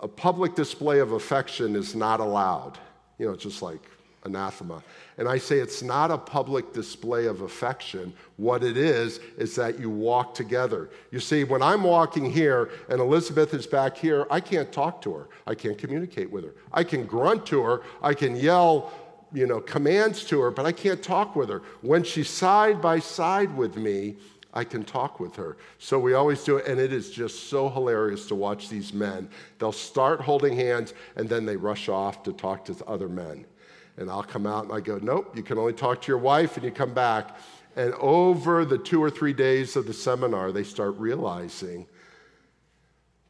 a 0.00 0.08
public 0.08 0.54
display 0.54 0.98
of 0.98 1.12
affection 1.12 1.76
is 1.76 1.94
not 1.94 2.20
allowed. 2.20 2.78
You 3.18 3.26
know, 3.26 3.32
it's 3.32 3.44
just 3.44 3.62
like 3.62 3.80
anathema. 4.24 4.82
And 5.18 5.28
I 5.28 5.38
say 5.38 5.58
it's 5.58 5.82
not 5.82 6.10
a 6.10 6.18
public 6.18 6.72
display 6.72 7.26
of 7.26 7.42
affection. 7.42 8.12
What 8.36 8.62
it 8.62 8.76
is, 8.76 9.20
is 9.38 9.54
that 9.56 9.78
you 9.78 9.90
walk 9.90 10.34
together. 10.34 10.90
You 11.10 11.20
see, 11.20 11.44
when 11.44 11.62
I'm 11.62 11.82
walking 11.82 12.30
here 12.30 12.70
and 12.88 13.00
Elizabeth 13.00 13.54
is 13.54 13.66
back 13.66 13.96
here, 13.96 14.26
I 14.30 14.40
can't 14.40 14.70
talk 14.72 15.00
to 15.02 15.14
her. 15.14 15.28
I 15.46 15.54
can't 15.54 15.78
communicate 15.78 16.30
with 16.30 16.44
her. 16.44 16.54
I 16.72 16.84
can 16.84 17.06
grunt 17.06 17.46
to 17.46 17.62
her. 17.62 17.82
I 18.02 18.14
can 18.14 18.36
yell, 18.36 18.92
you 19.32 19.46
know, 19.46 19.60
commands 19.60 20.24
to 20.24 20.40
her, 20.40 20.50
but 20.50 20.66
I 20.66 20.72
can't 20.72 21.02
talk 21.02 21.36
with 21.36 21.48
her. 21.48 21.62
When 21.82 22.02
she's 22.02 22.28
side 22.28 22.80
by 22.80 22.98
side 22.98 23.56
with 23.56 23.76
me, 23.76 24.16
I 24.52 24.64
can 24.64 24.84
talk 24.84 25.20
with 25.20 25.36
her. 25.36 25.56
So 25.78 25.98
we 25.98 26.14
always 26.14 26.42
do 26.42 26.56
it, 26.56 26.66
and 26.66 26.80
it 26.80 26.92
is 26.92 27.10
just 27.10 27.48
so 27.48 27.68
hilarious 27.68 28.26
to 28.26 28.34
watch 28.34 28.68
these 28.68 28.92
men. 28.92 29.28
They'll 29.58 29.70
start 29.70 30.20
holding 30.20 30.56
hands, 30.56 30.94
and 31.16 31.28
then 31.28 31.46
they 31.46 31.56
rush 31.56 31.88
off 31.88 32.22
to 32.24 32.32
talk 32.32 32.64
to 32.64 32.76
other 32.86 33.08
men. 33.08 33.46
And 33.96 34.10
I'll 34.10 34.22
come 34.22 34.46
out 34.46 34.64
and 34.64 34.72
I 34.72 34.80
go, 34.80 34.98
Nope, 34.98 35.36
you 35.36 35.42
can 35.42 35.58
only 35.58 35.72
talk 35.72 36.00
to 36.02 36.08
your 36.08 36.18
wife 36.18 36.56
and 36.56 36.64
you 36.64 36.70
come 36.70 36.94
back. 36.94 37.36
And 37.76 37.92
over 37.94 38.64
the 38.64 38.78
two 38.78 39.02
or 39.02 39.10
three 39.10 39.32
days 39.32 39.76
of 39.76 39.86
the 39.86 39.92
seminar, 39.92 40.52
they 40.52 40.64
start 40.64 40.96
realizing 40.96 41.86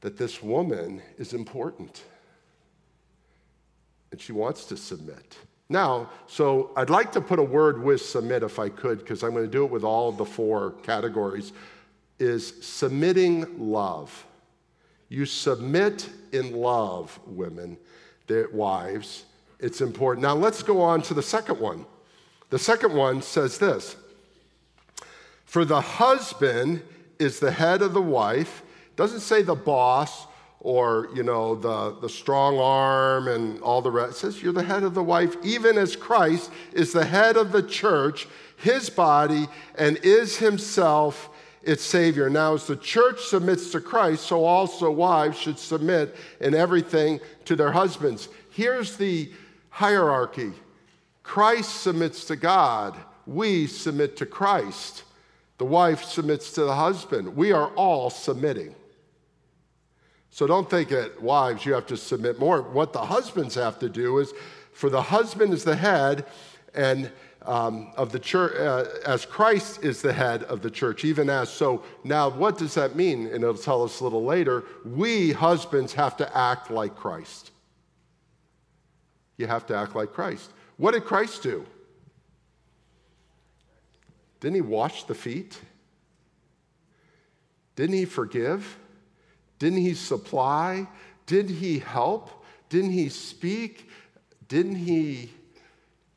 that 0.01 0.17
this 0.17 0.43
woman 0.43 1.03
is 1.19 1.35
important 1.35 2.05
and 4.13 4.21
she 4.21 4.33
wants 4.33 4.65
to 4.67 4.77
submit. 4.77 5.39
Now, 5.71 6.11
so 6.27 6.73
I'd 6.77 6.91
like 6.91 7.13
to 7.13 7.21
put 7.21 7.39
a 7.39 7.45
word 7.45 7.81
with 7.81 8.03
submit 8.03 8.43
if 8.43 8.59
I 8.59 8.69
could, 8.69 8.99
because 8.99 9.23
I'm 9.23 9.31
going 9.31 9.45
to 9.45 9.51
do 9.51 9.65
it 9.65 9.71
with 9.71 9.85
all 9.85 10.09
of 10.09 10.17
the 10.17 10.25
four 10.25 10.73
categories, 10.83 11.53
is 12.19 12.55
submitting 12.61 13.71
love. 13.71 14.27
You 15.09 15.25
submit 15.27 16.11
in 16.33 16.57
love, 16.57 17.19
women, 17.25 17.79
their 18.27 18.49
wives, 18.49 19.25
it's 19.61 19.81
important. 19.81 20.23
Now 20.23 20.35
let's 20.35 20.63
go 20.65 20.81
on 20.81 21.03
to 21.03 21.15
the 21.15 21.23
second 21.23 21.61
one. 21.61 21.87
The 22.51 22.59
second 22.59 22.93
one 22.93 23.23
says 23.23 23.59
this 23.59 23.95
For 25.45 25.65
the 25.65 25.81
husband 25.81 26.83
is 27.21 27.39
the 27.39 27.53
head 27.53 27.81
of 27.81 27.95
the 27.95 28.03
wife, 28.03 28.65
doesn't 28.97 29.21
say 29.21 29.43
the 29.43 29.55
boss 29.55 30.27
or 30.61 31.09
you 31.15 31.23
know 31.23 31.55
the, 31.55 31.97
the 32.01 32.09
strong 32.09 32.59
arm 32.59 33.29
and 33.29 33.61
all 33.63 33.81
the 33.81 33.91
rest. 33.91 34.13
It 34.13 34.19
says 34.19 34.43
you're 34.43 34.53
the 34.53 34.63
head 34.63 34.83
of 34.83 34.95
the 34.95 35.03
wife, 35.03 35.35
even 35.43 35.79
as 35.79 35.97
Christ 35.97 36.51
is 36.73 36.93
the 36.93 37.05
head 37.05 37.37
of 37.37 37.53
the 37.53 37.63
church, 37.63 38.29
his 38.57 38.91
body, 38.91 39.49
and 39.77 39.97
is 40.03 40.37
himself 40.37 41.31
its 41.63 41.83
Savior. 41.83 42.31
Now, 42.31 42.55
as 42.55 42.67
the 42.67 42.77
church 42.77 43.21
submits 43.21 43.71
to 43.73 43.81
Christ, 43.81 44.27
so 44.27 44.45
also 44.45 44.91
wives 44.91 45.39
should 45.39 45.59
submit 45.59 46.17
in 46.41 46.55
everything 46.55 47.21
to 47.47 47.57
their 47.57 47.73
husbands. 47.73 48.29
Here's 48.51 48.97
the 48.97 49.31
hierarchy. 49.71 50.53
Christ 51.23 51.83
submits 51.83 52.25
to 52.27 52.37
God, 52.37 52.97
we 53.27 53.67
submit 53.67 54.17
to 54.19 54.27
Christ. 54.27 55.05
The 55.59 55.65
wife 55.67 56.03
submits 56.05 56.53
to 56.53 56.63
the 56.63 56.75
husband. 56.75 57.37
We 57.37 57.53
are 57.53 57.69
all 57.75 58.09
submitting. 58.09 58.75
So 60.31 60.47
don't 60.47 60.69
think 60.71 60.91
that 60.91 61.21
wives, 61.21 61.67
you 61.67 61.73
have 61.75 61.87
to 61.87 61.97
submit 61.97 62.39
more. 62.39 62.63
What 62.63 62.93
the 62.93 63.05
husbands 63.05 63.55
have 63.57 63.79
to 63.81 63.89
do 63.89 64.19
is 64.19 64.33
for 64.73 64.89
the 64.89 65.03
husband 65.03 65.53
is 65.53 65.65
the 65.65 65.77
head 65.77 66.27
and 66.75 67.11
um, 67.43 67.91
of 67.97 68.13
the 68.13 68.19
church, 68.19 68.55
uh, 68.57 68.85
as 69.07 69.25
Christ 69.25 69.83
is 69.83 70.03
the 70.03 70.13
head 70.13 70.45
of 70.45 70.61
the 70.61 70.71
church, 70.71 71.05
even 71.05 71.31
as 71.31 71.51
so. 71.51 71.83
Now, 72.05 72.29
what 72.29 72.59
does 72.59 72.75
that 72.75 72.97
mean? 72.97 73.27
And 73.27 73.37
it'll 73.37 73.55
tell 73.55 73.83
us 73.83 74.01
a 74.01 74.05
little 74.05 74.25
later. 74.25 74.65
We 74.85 75.33
husbands 75.33 75.95
have 75.95 76.17
to 76.19 76.37
act 76.37 76.71
like 76.71 76.95
Christ 76.95 77.51
you 79.41 79.47
have 79.47 79.67
to 79.67 79.75
act 79.75 79.97
like 79.97 80.13
Christ. 80.13 80.51
What 80.77 80.93
did 80.93 81.05
Christ 81.05 81.43
do? 81.43 81.65
Didn't 84.39 84.57
he 84.57 84.61
wash 84.61 85.05
the 85.05 85.15
feet? 85.15 85.59
Didn't 87.75 87.97
he 87.97 88.05
forgive? 88.05 88.79
Didn't 89.61 89.79
he 89.79 89.95
supply? 89.95 90.89
Didn't 91.27 91.55
he 91.55 91.79
help? 91.79 92.45
Didn't 92.69 92.91
he 92.91 93.09
speak? 93.09 93.89
Didn't 94.49 94.75
he 94.75 95.31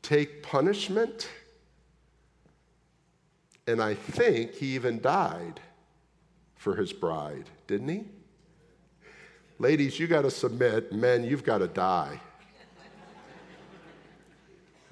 take 0.02 0.42
punishment? 0.42 1.28
And 3.68 3.80
I 3.80 3.94
think 3.94 4.54
he 4.54 4.74
even 4.74 5.00
died 5.00 5.60
for 6.56 6.74
his 6.74 6.92
bride, 6.92 7.48
didn't 7.68 7.88
he? 7.88 8.04
Ladies, 9.60 10.00
you 10.00 10.08
got 10.08 10.22
to 10.22 10.30
submit. 10.32 10.92
Men, 10.92 11.22
you've 11.22 11.44
got 11.44 11.58
to 11.58 11.68
die 11.68 12.20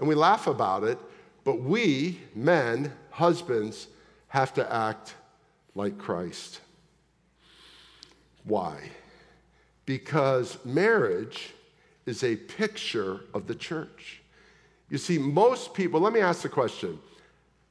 and 0.03 0.09
we 0.09 0.17
laugh 0.17 0.49
about 0.49 0.83
it, 0.83 0.99
but 1.45 1.61
we, 1.61 2.19
men, 2.35 2.93
husbands, 3.11 3.87
have 4.27 4.53
to 4.53 4.73
act 4.75 5.15
like 5.77 5.97
Christ. 5.97 6.61
Why? 8.45 8.91
Because 9.87 10.59
marriage 10.65 11.51
is 12.07 12.25
a 12.25 12.37
picture 12.37 13.21
of 13.35 13.47
the 13.47 13.55
church. 13.55 14.23
You 14.91 14.99
see, 14.99 15.19
most 15.19 15.75
people, 15.75 16.01
let 16.01 16.13
me 16.13 16.21
ask 16.21 16.43
the 16.43 16.49
question. 16.49 16.99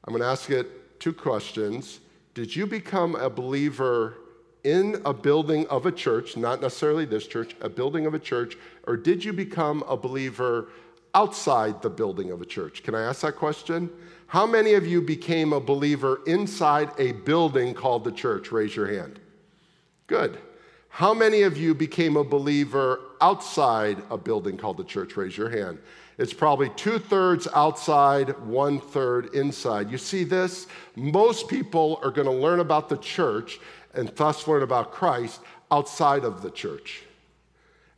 I'm 0.04 0.12
going 0.12 0.22
to 0.22 0.28
ask 0.28 0.50
it 0.50 0.98
two 0.98 1.12
questions. 1.12 2.00
Did 2.34 2.54
you 2.54 2.66
become 2.66 3.14
a 3.14 3.30
believer 3.30 4.14
in 4.64 5.00
a 5.04 5.12
building 5.12 5.66
of 5.68 5.86
a 5.86 5.92
church, 5.92 6.36
not 6.36 6.60
necessarily 6.60 7.04
this 7.04 7.26
church, 7.26 7.54
a 7.60 7.68
building 7.68 8.06
of 8.06 8.14
a 8.14 8.18
church, 8.18 8.56
or 8.86 8.96
did 8.96 9.24
you 9.24 9.32
become 9.32 9.82
a 9.88 9.96
believer 9.96 10.68
outside 11.14 11.82
the 11.82 11.90
building 11.90 12.30
of 12.30 12.40
a 12.40 12.46
church? 12.46 12.82
Can 12.82 12.94
I 12.94 13.02
ask 13.02 13.22
that 13.22 13.36
question? 13.36 13.90
How 14.26 14.46
many 14.46 14.74
of 14.74 14.86
you 14.86 15.02
became 15.02 15.52
a 15.52 15.60
believer 15.60 16.20
inside 16.26 16.90
a 16.98 17.12
building 17.12 17.74
called 17.74 18.04
the 18.04 18.12
church? 18.12 18.50
Raise 18.50 18.74
your 18.74 18.86
hand. 18.86 19.20
Good. 20.06 20.38
How 20.94 21.14
many 21.14 21.40
of 21.40 21.56
you 21.56 21.74
became 21.74 22.18
a 22.18 22.22
believer 22.22 23.00
outside 23.22 24.02
a 24.10 24.18
building 24.18 24.58
called 24.58 24.76
the 24.76 24.84
church? 24.84 25.16
Raise 25.16 25.34
your 25.34 25.48
hand. 25.48 25.78
It's 26.18 26.34
probably 26.34 26.68
two 26.76 26.98
thirds 26.98 27.48
outside, 27.54 28.38
one 28.40 28.78
third 28.78 29.34
inside. 29.34 29.90
You 29.90 29.96
see 29.96 30.22
this? 30.22 30.66
Most 30.94 31.48
people 31.48 31.98
are 32.02 32.10
going 32.10 32.26
to 32.26 32.32
learn 32.32 32.60
about 32.60 32.90
the 32.90 32.98
church 32.98 33.58
and 33.94 34.14
thus 34.16 34.46
learn 34.46 34.62
about 34.62 34.92
Christ 34.92 35.40
outside 35.70 36.24
of 36.24 36.42
the 36.42 36.50
church. 36.50 37.04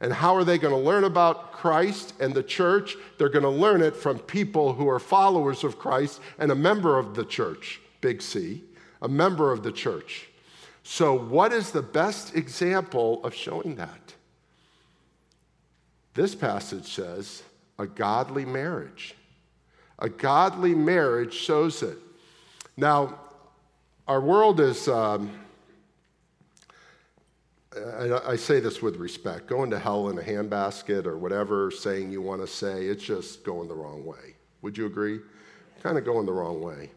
And 0.00 0.12
how 0.12 0.36
are 0.36 0.44
they 0.44 0.56
going 0.56 0.72
to 0.72 0.80
learn 0.80 1.02
about 1.02 1.50
Christ 1.50 2.14
and 2.20 2.32
the 2.32 2.44
church? 2.44 2.94
They're 3.18 3.28
going 3.28 3.42
to 3.42 3.48
learn 3.48 3.82
it 3.82 3.96
from 3.96 4.20
people 4.20 4.72
who 4.72 4.88
are 4.88 5.00
followers 5.00 5.64
of 5.64 5.80
Christ 5.80 6.20
and 6.38 6.52
a 6.52 6.54
member 6.54 6.96
of 6.96 7.16
the 7.16 7.24
church, 7.24 7.80
big 8.00 8.22
C, 8.22 8.62
a 9.02 9.08
member 9.08 9.50
of 9.50 9.64
the 9.64 9.72
church. 9.72 10.28
So, 10.85 11.14
what 11.19 11.53
is 11.53 11.71
the 11.71 11.83
best 11.83 12.37
example 12.37 13.25
of 13.25 13.35
showing 13.35 13.76
that? 13.76 14.14
This 16.12 16.35
passage 16.35 16.95
says 16.95 17.43
a 17.79 17.87
godly 17.87 18.45
marriage. 18.45 19.14
A 19.99 20.11
godly 20.11 20.75
marriage 20.75 21.33
shows 21.33 21.83
it. 21.83 21.97
Now, 22.76 23.19
our 24.07 24.21
world 24.21 24.61
is, 24.61 24.87
um, 24.87 25.31
I, 27.75 28.33
I, 28.33 28.37
say 28.37 28.61
this 28.61 28.83
with 28.83 28.97
respect, 28.97 29.47
going 29.47 29.71
to 29.71 29.79
hell 29.79 30.11
in 30.11 30.19
a 30.19 30.23
handbasket 30.23 31.07
or 31.07 31.17
whatever 31.17 31.71
saying 31.71 32.12
you 32.12 32.21
want 32.21 32.43
to 32.43 32.47
say, 32.47 32.87
it's 32.87 33.03
just 33.03 33.43
going 33.43 33.69
the 33.69 33.75
wrong 33.75 34.05
way. 34.05 34.35
Would 34.61 34.76
you 34.76 34.85
agree? 34.85 35.21
Kind 35.83 35.97
of 35.97 36.05
going 36.05 36.26
the 36.26 36.33
wrong 36.33 36.61
way. 36.61 36.91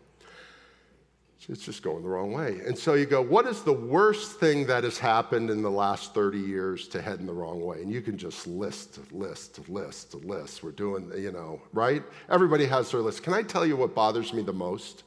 It's 1.50 1.64
just 1.64 1.82
going 1.82 2.04
the 2.04 2.10
wrong 2.10 2.34
way. 2.34 2.60
And 2.66 2.78
so 2.78 2.96
you 2.96 3.06
go, 3.06 3.22
what 3.22 3.46
is 3.46 3.62
the 3.62 3.72
worst 3.72 4.40
thing 4.40 4.66
that 4.68 4.84
has 4.84 4.98
happened 4.98 5.50
in 5.50 5.62
the 5.62 5.72
last 5.72 6.14
30 6.14 6.40
years 6.40 6.88
to 6.90 7.02
head 7.02 7.20
in 7.20 7.26
the 7.26 7.34
wrong 7.34 7.64
way? 7.64 7.82
And 7.82 7.92
you 7.92 8.02
can 8.02 8.18
just 8.18 8.48
list, 8.48 9.00
list, 9.14 9.70
list, 9.70 10.16
list. 10.26 10.64
We're 10.64 10.72
doing, 10.72 11.10
you 11.18 11.32
know, 11.32 11.62
right? 11.72 12.04
Everybody 12.30 12.66
has 12.66 12.92
their 12.92 13.02
list. 13.02 13.24
Can 13.24 13.34
I 13.34 13.44
tell 13.44 13.66
you 13.66 13.78
what 13.78 13.96
bothers 13.96 14.34
me 14.34 14.42
the 14.42 14.52
most? 14.52 15.04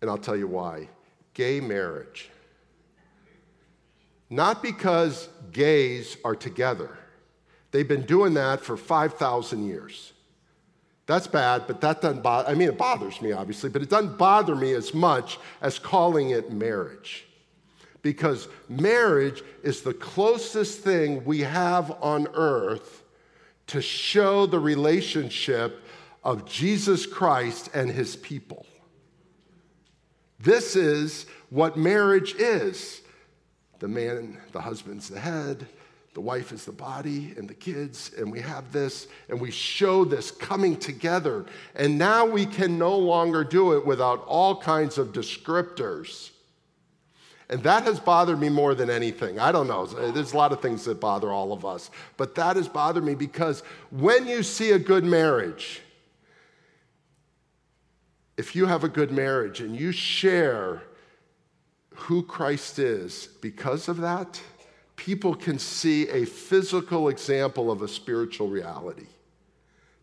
And 0.00 0.10
I'll 0.10 0.18
tell 0.18 0.36
you 0.36 0.48
why. 0.48 0.88
Gay 1.34 1.60
marriage. 1.60 2.30
Not 4.28 4.62
because 4.62 5.28
gays 5.52 6.16
are 6.24 6.36
together, 6.36 6.96
they've 7.70 7.86
been 7.86 8.06
doing 8.06 8.34
that 8.34 8.60
for 8.60 8.76
5,000 8.76 9.66
years. 9.66 10.12
That's 11.10 11.26
bad, 11.26 11.64
but 11.66 11.80
that 11.80 12.00
doesn't 12.00 12.22
bother, 12.22 12.48
I 12.48 12.54
mean, 12.54 12.68
it 12.68 12.78
bothers 12.78 13.20
me, 13.20 13.32
obviously, 13.32 13.68
but 13.68 13.82
it 13.82 13.90
doesn't 13.90 14.16
bother 14.16 14.54
me 14.54 14.74
as 14.74 14.94
much 14.94 15.40
as 15.60 15.76
calling 15.76 16.30
it 16.30 16.52
marriage. 16.52 17.26
Because 18.00 18.46
marriage 18.68 19.42
is 19.64 19.82
the 19.82 19.92
closest 19.92 20.82
thing 20.82 21.24
we 21.24 21.40
have 21.40 21.90
on 22.00 22.28
earth 22.34 23.02
to 23.66 23.82
show 23.82 24.46
the 24.46 24.60
relationship 24.60 25.82
of 26.22 26.44
Jesus 26.44 27.06
Christ 27.06 27.70
and 27.74 27.90
his 27.90 28.14
people. 28.14 28.64
This 30.38 30.76
is 30.76 31.26
what 31.48 31.76
marriage 31.76 32.36
is. 32.36 33.02
The 33.80 33.88
man, 33.88 34.38
the 34.52 34.60
husband's 34.60 35.08
the 35.08 35.18
head, 35.18 35.66
the 36.14 36.20
wife 36.20 36.50
is 36.50 36.64
the 36.64 36.72
body 36.72 37.34
and 37.36 37.48
the 37.48 37.54
kids, 37.54 38.10
and 38.18 38.32
we 38.32 38.40
have 38.40 38.72
this, 38.72 39.06
and 39.28 39.40
we 39.40 39.50
show 39.50 40.04
this 40.04 40.30
coming 40.30 40.76
together. 40.76 41.46
And 41.76 41.98
now 41.98 42.26
we 42.26 42.46
can 42.46 42.78
no 42.78 42.98
longer 42.98 43.44
do 43.44 43.74
it 43.76 43.86
without 43.86 44.24
all 44.26 44.60
kinds 44.60 44.98
of 44.98 45.12
descriptors. 45.12 46.30
And 47.48 47.62
that 47.62 47.84
has 47.84 47.98
bothered 48.00 48.40
me 48.40 48.48
more 48.48 48.74
than 48.74 48.90
anything. 48.90 49.38
I 49.38 49.50
don't 49.50 49.66
know. 49.66 49.86
There's 49.86 50.32
a 50.32 50.36
lot 50.36 50.52
of 50.52 50.60
things 50.60 50.84
that 50.84 51.00
bother 51.00 51.30
all 51.30 51.52
of 51.52 51.64
us. 51.64 51.90
But 52.16 52.34
that 52.36 52.56
has 52.56 52.68
bothered 52.68 53.04
me 53.04 53.14
because 53.14 53.62
when 53.90 54.26
you 54.26 54.44
see 54.44 54.70
a 54.70 54.78
good 54.78 55.04
marriage, 55.04 55.80
if 58.36 58.54
you 58.54 58.66
have 58.66 58.84
a 58.84 58.88
good 58.88 59.10
marriage 59.10 59.60
and 59.60 59.78
you 59.78 59.90
share 59.90 60.82
who 61.94 62.22
Christ 62.22 62.78
is 62.78 63.28
because 63.40 63.88
of 63.88 63.98
that, 63.98 64.40
people 65.00 65.34
can 65.34 65.58
see 65.58 66.06
a 66.10 66.26
physical 66.26 67.08
example 67.08 67.70
of 67.70 67.80
a 67.80 67.88
spiritual 67.88 68.48
reality. 68.48 69.06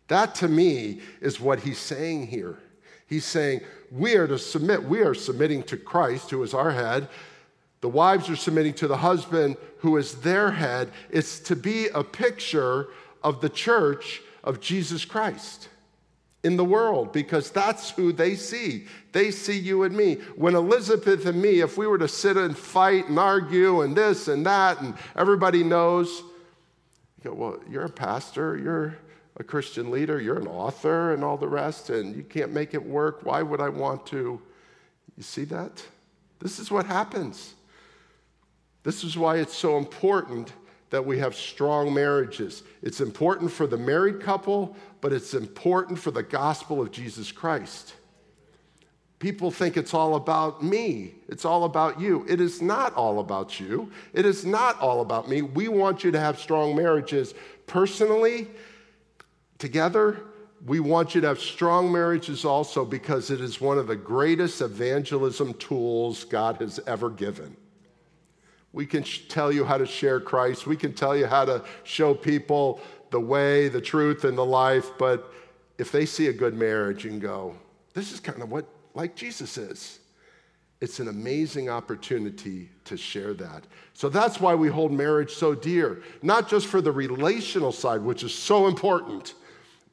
That 0.08 0.34
to 0.36 0.48
me 0.48 1.02
is 1.22 1.40
what 1.40 1.60
he's 1.60 1.78
saying 1.78 2.28
here. 2.28 2.58
He's 3.06 3.24
saying 3.24 3.62
we 3.92 4.16
are 4.16 4.28
to 4.28 4.40
submit, 4.40 4.84
we 4.84 5.02
are 5.02 5.14
submitting 5.14 5.62
to 5.64 5.78
Christ, 5.78 6.32
who 6.32 6.42
is 6.42 6.56
our 6.56 6.72
head. 6.72 7.10
The 7.82 7.90
wives 7.90 8.28
are 8.28 8.36
submitting 8.36 8.74
to 8.76 8.88
the 8.88 8.98
husband, 8.98 9.58
who 9.78 9.98
is 9.98 10.16
their 10.16 10.50
head. 10.50 10.90
It's 11.12 11.40
to 11.42 11.56
be 11.56 11.90
a 11.90 12.04
picture 12.04 12.88
of 13.24 13.40
the 13.40 13.50
church 13.50 14.24
of 14.44 14.60
Jesus 14.60 15.06
Christ 15.06 15.70
in 16.48 16.56
the 16.56 16.64
world 16.64 17.12
because 17.12 17.52
that's 17.52 17.92
who 17.92 18.14
they 18.14 18.34
see. 18.36 18.86
They 19.12 19.32
see 19.32 19.60
you 19.60 19.84
and 19.84 19.96
me. 19.96 20.16
When 20.38 20.56
Elizabeth 20.56 21.26
and 21.26 21.42
me, 21.42 21.60
if 21.60 21.78
we 21.78 21.88
were 21.88 21.98
to 21.98 22.08
sit 22.08 22.38
and 22.38 22.58
fight 22.58 23.10
and 23.10 23.20
argue 23.20 23.82
and 23.82 23.94
this 23.94 24.30
and 24.30 24.46
that, 24.46 24.80
and 24.82 24.96
everybody 25.18 25.62
knows, 25.62 26.24
you 27.18 27.32
go, 27.32 27.34
well, 27.34 27.60
you're 27.70 27.84
a 27.84 27.90
pastor, 27.90 28.58
you're 28.58 28.98
a 29.36 29.44
Christian 29.44 29.92
leader, 29.92 30.22
you're 30.22 30.40
an 30.40 30.48
author, 30.48 31.14
and 31.14 31.22
all 31.22 31.36
the 31.36 31.50
rest, 31.50 31.90
and 31.90 32.16
you 32.16 32.24
can't 32.24 32.54
make 32.54 32.74
it 32.74 32.84
work. 32.84 33.20
Why 33.24 33.44
would 33.44 33.60
I 33.60 33.70
want 33.70 34.08
to? 34.08 34.42
You 35.18 35.24
see 35.24 35.44
that? 35.46 35.84
This 36.40 36.60
is 36.60 36.72
what 36.72 36.86
happens. 36.86 37.56
This 38.84 39.04
is 39.04 39.18
why 39.18 39.40
it's 39.40 39.56
so 39.56 39.78
important 39.78 40.54
that 40.90 41.06
we 41.06 41.20
have 41.20 41.36
strong 41.36 41.94
marriages. 41.94 42.64
It's 42.82 43.02
important 43.02 43.52
for 43.52 43.68
the 43.68 43.78
married 43.78 44.22
couple, 44.22 44.76
but 45.02 45.14
it's 45.14 45.34
important 45.34 46.00
for 46.00 46.12
the 46.12 46.24
gospel 46.24 46.82
of 46.82 46.92
Jesus 46.92 47.32
Christ. 47.32 47.94
People 49.20 49.50
think 49.50 49.78
it's 49.78 49.96
all 49.96 50.16
about 50.16 50.64
me. 50.64 51.16
It's 51.28 51.44
all 51.44 51.64
about 51.64 52.00
you. 52.00 52.24
It 52.30 52.40
is 52.40 52.62
not 52.62 52.94
all 52.94 53.20
about 53.20 53.60
you. 53.60 53.92
It 54.14 54.26
is 54.26 54.46
not 54.46 54.80
all 54.80 55.02
about 55.02 55.28
me. 55.28 55.42
We 55.42 55.68
want 55.68 56.04
you 56.04 56.12
to 56.12 56.20
have 56.20 56.40
strong 56.40 56.76
marriages 56.76 57.34
personally, 57.66 58.48
together. 59.58 60.22
We 60.66 60.80
want 60.80 61.16
you 61.16 61.22
to 61.22 61.28
have 61.28 61.40
strong 61.40 61.92
marriages 61.92 62.46
also 62.46 62.86
because 62.86 63.32
it 63.32 63.42
is 63.42 63.60
one 63.60 63.80
of 63.80 63.88
the 63.88 63.96
greatest 63.96 64.62
evangelism 64.62 65.56
tools 65.56 66.24
God 66.24 66.58
has 66.58 66.80
ever 66.86 67.10
given. 67.10 67.58
We 68.74 68.86
can 68.86 69.04
sh- 69.04 69.28
tell 69.28 69.52
you 69.52 69.66
how 69.66 69.78
to 69.78 69.86
share 69.86 70.20
Christ. 70.20 70.68
We 70.68 70.76
can 70.76 70.94
tell 70.94 71.16
you 71.16 71.26
how 71.26 71.46
to 71.46 71.64
show 71.84 72.14
people 72.14 72.80
the 73.12 73.20
way, 73.20 73.70
the 73.70 73.82
truth, 73.82 74.24
and 74.24 74.38
the 74.38 74.46
life. 74.46 74.92
But 74.98 75.32
if 75.78 75.92
they 75.92 76.06
see 76.06 76.28
a 76.28 76.34
good 76.34 76.56
marriage 76.56 77.06
and 77.06 77.22
go, 77.22 77.56
this 77.94 78.12
is 78.12 78.20
kind 78.20 78.42
of 78.42 78.52
what 78.52 78.66
like 78.94 79.16
Jesus 79.16 79.58
is. 79.58 80.00
It's 80.80 81.00
an 81.00 81.08
amazing 81.08 81.70
opportunity 81.70 82.70
to 82.86 82.98
share 82.98 83.34
that. 83.36 83.66
So 83.94 84.10
that's 84.10 84.40
why 84.40 84.54
we 84.54 84.68
hold 84.68 84.92
marriage 84.92 85.34
so 85.34 85.56
dear, 85.56 86.04
not 86.22 86.48
just 86.48 86.68
for 86.68 86.82
the 86.82 86.92
relational 86.92 87.72
side, 87.72 88.02
which 88.02 88.24
is 88.24 88.34
so 88.34 88.68
important, 88.68 89.34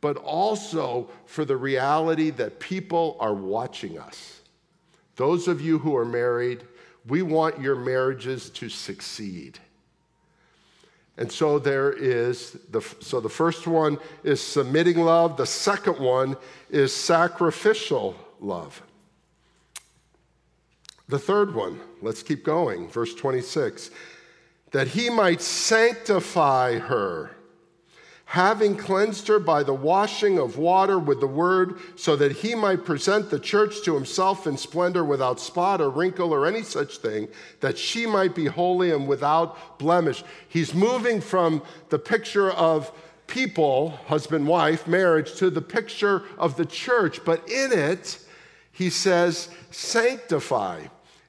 but 0.02 0.18
also 0.18 1.08
for 1.24 1.46
the 1.46 1.56
reality 1.56 2.28
that 2.30 2.60
people 2.60 3.16
are 3.18 3.32
watching 3.32 3.98
us. 3.98 4.40
Those 5.16 5.48
of 5.48 5.62
you 5.62 5.78
who 5.78 5.96
are 5.96 6.04
married, 6.04 6.64
we 7.06 7.22
want 7.22 7.60
your 7.60 7.76
marriages 7.76 8.50
to 8.50 8.68
succeed. 8.68 9.58
And 11.16 11.30
so 11.30 11.58
there 11.58 11.92
is 11.92 12.52
the 12.70 12.80
so 13.00 13.20
the 13.20 13.28
first 13.28 13.66
one 13.66 13.98
is 14.24 14.40
submitting 14.40 14.98
love, 14.98 15.36
the 15.36 15.46
second 15.46 15.98
one 16.00 16.36
is 16.70 16.92
sacrificial 16.92 18.16
love. 18.40 18.82
The 21.08 21.18
third 21.18 21.54
one, 21.54 21.80
let's 22.00 22.22
keep 22.22 22.44
going, 22.44 22.88
verse 22.88 23.14
26, 23.14 23.90
that 24.72 24.88
he 24.88 25.10
might 25.10 25.42
sanctify 25.42 26.78
her 26.78 27.33
having 28.26 28.76
cleansed 28.76 29.28
her 29.28 29.38
by 29.38 29.62
the 29.62 29.74
washing 29.74 30.38
of 30.38 30.56
water 30.56 30.98
with 30.98 31.20
the 31.20 31.26
word, 31.26 31.78
so 31.96 32.16
that 32.16 32.32
he 32.32 32.54
might 32.54 32.84
present 32.84 33.30
the 33.30 33.38
church 33.38 33.82
to 33.82 33.94
himself 33.94 34.46
in 34.46 34.56
splendor 34.56 35.04
without 35.04 35.38
spot 35.38 35.80
or 35.80 35.90
wrinkle 35.90 36.32
or 36.32 36.46
any 36.46 36.62
such 36.62 36.98
thing, 36.98 37.28
that 37.60 37.76
she 37.76 38.06
might 38.06 38.34
be 38.34 38.46
holy 38.46 38.90
and 38.90 39.06
without 39.06 39.78
blemish. 39.78 40.24
He's 40.48 40.74
moving 40.74 41.20
from 41.20 41.62
the 41.90 41.98
picture 41.98 42.50
of 42.50 42.90
people, 43.26 43.90
husband, 44.06 44.46
wife, 44.46 44.86
marriage, 44.86 45.34
to 45.34 45.50
the 45.50 45.62
picture 45.62 46.22
of 46.38 46.56
the 46.56 46.66
church, 46.66 47.24
but 47.24 47.48
in 47.48 47.72
it, 47.72 48.18
he 48.72 48.90
says, 48.90 49.48
sanctify. 49.70 50.80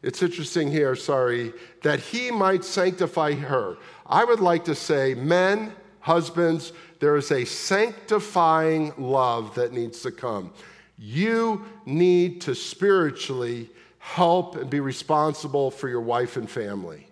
It's 0.02 0.24
interesting 0.24 0.72
here, 0.72 0.96
sorry, 0.96 1.54
that 1.84 2.00
he 2.00 2.32
might 2.32 2.64
sanctify 2.64 3.34
her. 3.34 3.78
I 4.06 4.24
would 4.24 4.40
like 4.40 4.66
to 4.66 4.76
say, 4.76 5.14
men, 5.14 5.74
husbands, 6.06 6.72
there 7.00 7.16
is 7.16 7.32
a 7.32 7.44
sanctifying 7.44 8.94
love 8.96 9.56
that 9.56 9.74
needs 9.74 10.02
to 10.04 10.12
come. 10.12 10.54
You 11.00 11.66
need 11.84 12.42
to 12.42 12.54
spiritually 12.54 13.72
help 13.98 14.56
and 14.56 14.70
be 14.70 14.80
responsible 14.80 15.72
for 15.72 15.90
your 15.90 16.02
wife 16.02 16.38
and 16.38 16.48
family. 16.48 17.08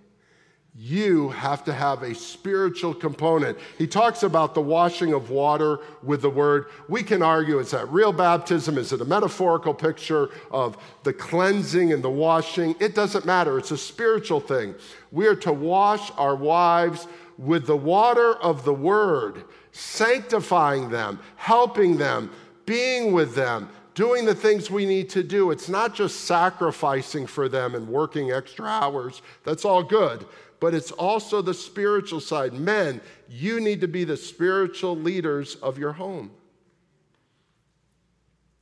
You 0.75 1.29
have 1.29 1.63
to 1.65 1.73
have 1.73 2.03
a 2.03 2.13
spiritual 2.13 2.93
component. 2.93 3.57
He 3.79 3.87
talks 3.87 4.21
about 4.21 4.53
the 4.53 4.61
washing 4.61 5.13
of 5.13 5.31
water 5.31 5.79
with 6.03 6.21
the 6.21 6.29
word. 6.29 6.67
We 6.87 7.01
can 7.01 7.23
argue 7.23 7.57
is 7.57 7.71
that 7.71 7.89
real 7.89 8.13
baptism? 8.13 8.77
Is 8.77 8.93
it 8.93 9.01
a 9.01 9.05
metaphorical 9.05 9.73
picture 9.73 10.29
of 10.51 10.77
the 11.01 11.13
cleansing 11.13 11.93
and 11.93 12.03
the 12.03 12.11
washing? 12.11 12.75
It 12.79 12.93
doesn't 12.93 13.25
matter. 13.25 13.57
It's 13.57 13.71
a 13.71 13.77
spiritual 13.77 14.39
thing. 14.39 14.75
We 15.11 15.25
are 15.25 15.35
to 15.37 15.53
wash 15.53 16.11
our 16.17 16.35
wives 16.35 17.07
with 17.37 17.65
the 17.67 17.77
water 17.77 18.35
of 18.35 18.63
the 18.65 18.73
word 18.73 19.45
sanctifying 19.71 20.89
them, 20.89 21.19
helping 21.35 21.97
them, 21.97 22.29
being 22.65 23.11
with 23.11 23.35
them, 23.35 23.69
doing 23.95 24.25
the 24.25 24.35
things 24.35 24.71
we 24.71 24.85
need 24.85 25.09
to 25.09 25.23
do. 25.23 25.51
It's 25.51 25.69
not 25.69 25.93
just 25.93 26.21
sacrificing 26.21 27.27
for 27.27 27.49
them 27.49 27.75
and 27.75 27.87
working 27.87 28.31
extra 28.31 28.65
hours. 28.65 29.21
That's 29.43 29.65
all 29.65 29.83
good. 29.83 30.25
But 30.59 30.73
it's 30.73 30.91
also 30.91 31.41
the 31.41 31.53
spiritual 31.53 32.21
side. 32.21 32.53
Men, 32.53 33.01
you 33.27 33.59
need 33.59 33.81
to 33.81 33.87
be 33.87 34.05
the 34.05 34.15
spiritual 34.15 34.95
leaders 34.95 35.55
of 35.55 35.77
your 35.77 35.93
home. 35.93 36.31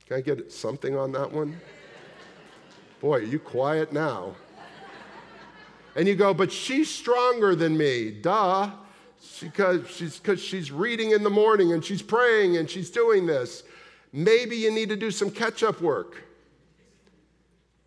Can 0.06 0.16
I 0.16 0.20
get 0.20 0.50
something 0.50 0.96
on 0.96 1.12
that 1.12 1.30
one? 1.30 1.60
Boy, 3.00 3.18
are 3.18 3.22
you 3.22 3.38
quiet 3.38 3.92
now? 3.92 4.34
And 5.94 6.08
you 6.08 6.14
go, 6.14 6.32
but 6.32 6.50
she's 6.50 6.90
stronger 6.90 7.54
than 7.54 7.76
me. 7.76 8.10
Duh. 8.10 8.70
Because 9.40 9.88
she's, 9.88 10.18
cause 10.18 10.40
she's 10.40 10.72
reading 10.72 11.12
in 11.12 11.22
the 11.22 11.30
morning 11.30 11.72
and 11.72 11.84
she's 11.84 12.02
praying 12.02 12.56
and 12.56 12.68
she's 12.68 12.90
doing 12.90 13.26
this. 13.26 13.62
Maybe 14.12 14.56
you 14.56 14.70
need 14.70 14.88
to 14.88 14.96
do 14.96 15.10
some 15.10 15.30
catch 15.30 15.62
up 15.62 15.80
work. 15.80 16.24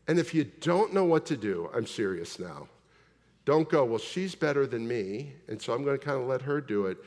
And 0.07 0.19
if 0.19 0.33
you 0.33 0.43
don't 0.43 0.93
know 0.93 1.03
what 1.03 1.25
to 1.27 1.37
do, 1.37 1.69
I'm 1.73 1.85
serious 1.85 2.39
now. 2.39 2.67
Don't 3.43 3.69
go, 3.69 3.85
well, 3.85 3.99
she's 3.99 4.33
better 4.33 4.65
than 4.65 4.87
me, 4.87 5.33
and 5.47 5.61
so 5.61 5.73
I'm 5.73 5.83
going 5.83 5.97
to 5.97 6.03
kind 6.03 6.19
of 6.19 6.27
let 6.27 6.41
her 6.41 6.59
do 6.59 6.87
it. 6.87 6.97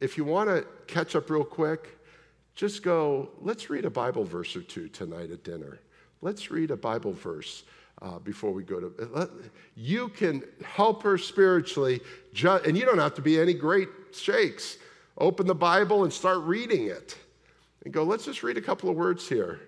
If 0.00 0.16
you 0.16 0.24
want 0.24 0.48
to 0.48 0.66
catch 0.86 1.14
up 1.14 1.28
real 1.28 1.44
quick, 1.44 1.98
just 2.54 2.82
go, 2.82 3.30
let's 3.40 3.68
read 3.70 3.84
a 3.84 3.90
Bible 3.90 4.24
verse 4.24 4.56
or 4.56 4.62
two 4.62 4.88
tonight 4.88 5.30
at 5.30 5.44
dinner. 5.44 5.80
Let's 6.22 6.50
read 6.50 6.70
a 6.70 6.76
Bible 6.76 7.12
verse 7.12 7.64
uh, 8.02 8.18
before 8.18 8.50
we 8.50 8.64
go 8.64 8.80
to. 8.80 8.92
Let, 9.12 9.28
you 9.76 10.08
can 10.08 10.42
help 10.64 11.02
her 11.04 11.16
spiritually, 11.16 12.00
ju- 12.34 12.60
and 12.66 12.76
you 12.76 12.84
don't 12.84 12.98
have 12.98 13.14
to 13.14 13.22
be 13.22 13.40
any 13.40 13.54
great 13.54 13.88
shakes. 14.12 14.76
Open 15.18 15.46
the 15.46 15.54
Bible 15.54 16.04
and 16.04 16.12
start 16.12 16.40
reading 16.40 16.86
it 16.86 17.16
and 17.84 17.92
go, 17.92 18.02
let's 18.02 18.24
just 18.24 18.42
read 18.42 18.56
a 18.56 18.60
couple 18.60 18.90
of 18.90 18.96
words 18.96 19.28
here. 19.28 19.60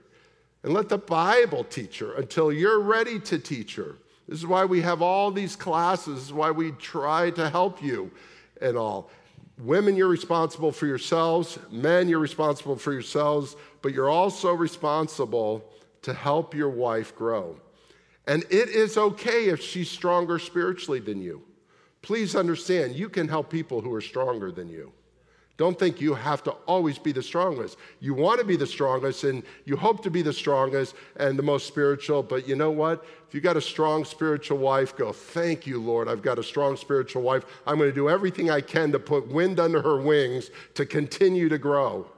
And 0.62 0.72
let 0.72 0.88
the 0.88 0.98
Bible 0.98 1.64
teach 1.64 1.98
her 1.98 2.14
until 2.14 2.50
you're 2.50 2.80
ready 2.80 3.20
to 3.20 3.38
teach 3.38 3.76
her. 3.76 3.96
This 4.26 4.38
is 4.38 4.46
why 4.46 4.64
we 4.64 4.80
have 4.80 5.02
all 5.02 5.30
these 5.30 5.54
classes, 5.54 6.14
this 6.14 6.24
is 6.24 6.32
why 6.32 6.50
we 6.50 6.72
try 6.72 7.30
to 7.30 7.50
help 7.50 7.82
you 7.82 8.10
and 8.60 8.76
all. 8.76 9.10
Women, 9.58 9.94
you're 9.94 10.08
responsible 10.08 10.72
for 10.72 10.86
yourselves. 10.86 11.58
Men, 11.70 12.08
you're 12.08 12.18
responsible 12.18 12.76
for 12.76 12.92
yourselves, 12.92 13.54
but 13.82 13.92
you're 13.92 14.10
also 14.10 14.52
responsible 14.52 15.64
to 16.02 16.12
help 16.12 16.54
your 16.54 16.70
wife 16.70 17.14
grow. 17.14 17.56
And 18.26 18.44
it 18.44 18.68
is 18.70 18.96
okay 18.96 19.48
if 19.48 19.60
she's 19.60 19.90
stronger 19.90 20.38
spiritually 20.38 21.00
than 21.00 21.20
you. 21.20 21.42
Please 22.02 22.34
understand, 22.34 22.94
you 22.94 23.08
can 23.08 23.28
help 23.28 23.50
people 23.50 23.80
who 23.80 23.92
are 23.94 24.00
stronger 24.00 24.50
than 24.50 24.68
you. 24.68 24.92
Don't 25.56 25.78
think 25.78 26.00
you 26.00 26.14
have 26.14 26.42
to 26.44 26.50
always 26.66 26.98
be 26.98 27.12
the 27.12 27.22
strongest. 27.22 27.78
You 28.00 28.12
want 28.12 28.40
to 28.40 28.44
be 28.44 28.56
the 28.56 28.66
strongest 28.66 29.22
and 29.22 29.44
you 29.64 29.76
hope 29.76 30.02
to 30.02 30.10
be 30.10 30.20
the 30.20 30.32
strongest 30.32 30.96
and 31.16 31.38
the 31.38 31.44
most 31.44 31.68
spiritual, 31.68 32.24
but 32.24 32.48
you 32.48 32.56
know 32.56 32.72
what? 32.72 33.06
If 33.28 33.34
you 33.34 33.40
got 33.40 33.56
a 33.56 33.60
strong 33.60 34.04
spiritual 34.04 34.58
wife, 34.58 34.96
go, 34.96 35.12
Thank 35.12 35.64
you, 35.64 35.80
Lord. 35.80 36.08
I've 36.08 36.22
got 36.22 36.40
a 36.40 36.42
strong 36.42 36.76
spiritual 36.76 37.22
wife. 37.22 37.44
I'm 37.66 37.78
going 37.78 37.88
to 37.88 37.94
do 37.94 38.10
everything 38.10 38.50
I 38.50 38.62
can 38.62 38.90
to 38.92 38.98
put 38.98 39.28
wind 39.28 39.60
under 39.60 39.80
her 39.80 40.00
wings 40.00 40.50
to 40.74 40.84
continue 40.84 41.48
to 41.48 41.58
grow. 41.58 42.08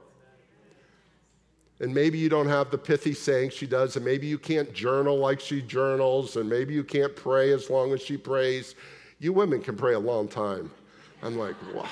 And 1.79 1.93
maybe 1.93 2.17
you 2.17 2.27
don't 2.27 2.47
have 2.47 2.71
the 2.71 2.77
pithy 2.77 3.13
saying 3.13 3.51
she 3.51 3.67
does, 3.67 3.95
and 3.95 4.03
maybe 4.03 4.25
you 4.25 4.39
can't 4.39 4.73
journal 4.73 5.17
like 5.17 5.39
she 5.39 5.61
journals, 5.61 6.35
and 6.35 6.49
maybe 6.49 6.73
you 6.73 6.83
can't 6.83 7.15
pray 7.15 7.53
as 7.53 7.69
long 7.69 7.93
as 7.93 8.01
she 8.01 8.17
prays. 8.17 8.73
You 9.19 9.31
women 9.31 9.61
can 9.61 9.75
pray 9.75 9.93
a 9.93 9.99
long 9.99 10.27
time. 10.27 10.71
I'm 11.21 11.37
like, 11.37 11.55
wow. 11.73 11.87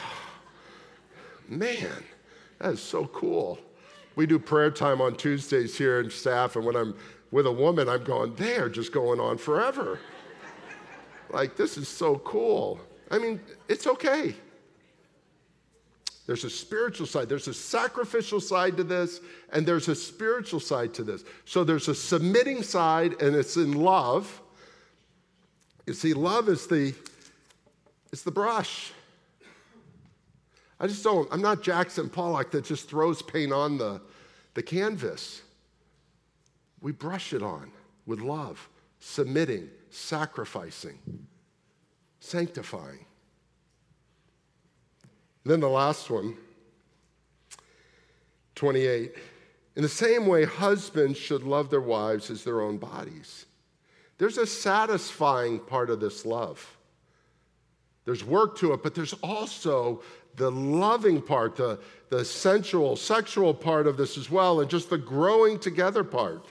Man, 1.47 2.03
that 2.59 2.73
is 2.73 2.81
so 2.81 3.05
cool. 3.07 3.59
We 4.15 4.25
do 4.25 4.39
prayer 4.39 4.71
time 4.71 5.01
on 5.01 5.15
Tuesdays 5.15 5.77
here 5.77 5.99
in 5.99 6.09
staff, 6.09 6.55
and 6.55 6.65
when 6.65 6.75
I'm 6.75 6.95
with 7.31 7.45
a 7.45 7.51
woman, 7.51 7.87
I'm 7.87 8.03
going, 8.03 8.33
they 8.35 8.55
are 8.55 8.69
just 8.69 8.91
going 8.91 9.19
on 9.19 9.37
forever. 9.37 9.99
like, 11.29 11.55
this 11.55 11.77
is 11.77 11.87
so 11.87 12.17
cool. 12.19 12.79
I 13.11 13.19
mean, 13.19 13.39
it's 13.67 13.85
okay. 13.85 14.35
There's 16.25 16.43
a 16.43 16.49
spiritual 16.49 17.05
side, 17.05 17.29
there's 17.29 17.47
a 17.47 17.53
sacrificial 17.53 18.39
side 18.39 18.77
to 18.77 18.83
this, 18.83 19.21
and 19.51 19.65
there's 19.65 19.87
a 19.87 19.95
spiritual 19.95 20.59
side 20.59 20.93
to 20.95 21.03
this. 21.03 21.23
So 21.45 21.63
there's 21.63 21.87
a 21.87 21.93
submitting 21.93 22.63
side, 22.63 23.21
and 23.21 23.35
it's 23.35 23.57
in 23.57 23.73
love. 23.73 24.41
You 25.85 25.93
see, 25.93 26.13
love 26.13 26.49
is 26.49 26.65
the, 26.65 26.95
it's 28.11 28.23
the 28.23 28.31
brush. 28.31 28.91
I 30.79 30.87
just 30.87 31.03
don't, 31.03 31.27
I'm 31.31 31.41
not 31.41 31.61
Jackson 31.61 32.09
Pollock 32.09 32.51
that 32.51 32.65
just 32.65 32.89
throws 32.89 33.21
paint 33.21 33.53
on 33.53 33.77
the, 33.77 34.01
the 34.55 34.63
canvas. 34.63 35.43
We 36.81 36.91
brush 36.91 37.33
it 37.33 37.43
on 37.43 37.71
with 38.07 38.19
love, 38.19 38.67
submitting, 38.99 39.69
sacrificing, 39.91 40.99
sanctifying. 42.19 43.05
Then 45.45 45.59
the 45.59 45.69
last 45.69 46.09
one, 46.09 46.35
28. 48.55 49.13
In 49.75 49.83
the 49.83 49.89
same 49.89 50.25
way, 50.25 50.45
husbands 50.45 51.17
should 51.17 51.43
love 51.43 51.69
their 51.69 51.81
wives 51.81 52.29
as 52.29 52.43
their 52.43 52.61
own 52.61 52.77
bodies. 52.77 53.45
There's 54.17 54.37
a 54.37 54.47
satisfying 54.47 55.59
part 55.59 55.89
of 55.89 55.99
this 55.99 56.25
love. 56.25 56.77
There's 58.05 58.23
work 58.23 58.57
to 58.59 58.73
it, 58.73 58.83
but 58.83 58.95
there's 58.95 59.13
also 59.13 60.01
the 60.35 60.51
loving 60.51 61.21
part, 61.21 61.55
the, 61.55 61.79
the 62.09 62.23
sensual, 62.23 62.95
sexual 62.95 63.53
part 63.53 63.87
of 63.87 63.97
this 63.97 64.17
as 64.17 64.29
well, 64.29 64.61
and 64.61 64.69
just 64.69 64.89
the 64.89 64.97
growing 64.97 65.59
together 65.59 66.03
part. 66.03 66.45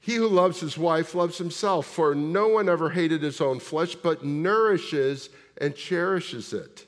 He 0.00 0.16
who 0.16 0.28
loves 0.28 0.60
his 0.60 0.76
wife 0.76 1.14
loves 1.14 1.38
himself, 1.38 1.86
for 1.86 2.14
no 2.14 2.48
one 2.48 2.68
ever 2.68 2.90
hated 2.90 3.22
his 3.22 3.40
own 3.40 3.58
flesh, 3.58 3.94
but 3.94 4.24
nourishes 4.24 5.30
and 5.58 5.74
cherishes 5.74 6.52
it. 6.52 6.86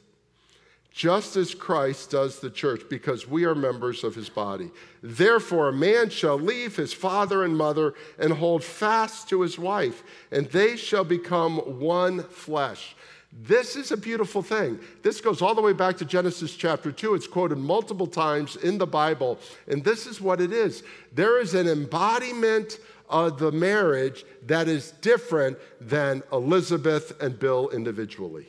Just 0.96 1.36
as 1.36 1.54
Christ 1.54 2.12
does 2.12 2.40
the 2.40 2.48
church, 2.48 2.80
because 2.88 3.28
we 3.28 3.44
are 3.44 3.54
members 3.54 4.02
of 4.02 4.14
his 4.14 4.30
body. 4.30 4.70
Therefore, 5.02 5.68
a 5.68 5.72
man 5.72 6.08
shall 6.08 6.38
leave 6.38 6.74
his 6.74 6.94
father 6.94 7.44
and 7.44 7.54
mother 7.54 7.92
and 8.18 8.32
hold 8.32 8.64
fast 8.64 9.28
to 9.28 9.42
his 9.42 9.58
wife, 9.58 10.02
and 10.32 10.46
they 10.46 10.74
shall 10.74 11.04
become 11.04 11.58
one 11.78 12.22
flesh. 12.22 12.96
This 13.30 13.76
is 13.76 13.92
a 13.92 13.96
beautiful 13.98 14.40
thing. 14.40 14.80
This 15.02 15.20
goes 15.20 15.42
all 15.42 15.54
the 15.54 15.60
way 15.60 15.74
back 15.74 15.98
to 15.98 16.06
Genesis 16.06 16.56
chapter 16.56 16.90
2. 16.90 17.14
It's 17.14 17.26
quoted 17.26 17.58
multiple 17.58 18.06
times 18.06 18.56
in 18.56 18.78
the 18.78 18.86
Bible, 18.86 19.38
and 19.68 19.84
this 19.84 20.06
is 20.06 20.22
what 20.22 20.40
it 20.40 20.50
is 20.50 20.82
there 21.12 21.38
is 21.38 21.52
an 21.52 21.68
embodiment 21.68 22.78
of 23.10 23.38
the 23.38 23.52
marriage 23.52 24.24
that 24.46 24.66
is 24.66 24.92
different 25.02 25.58
than 25.78 26.22
Elizabeth 26.32 27.20
and 27.20 27.38
Bill 27.38 27.68
individually. 27.68 28.48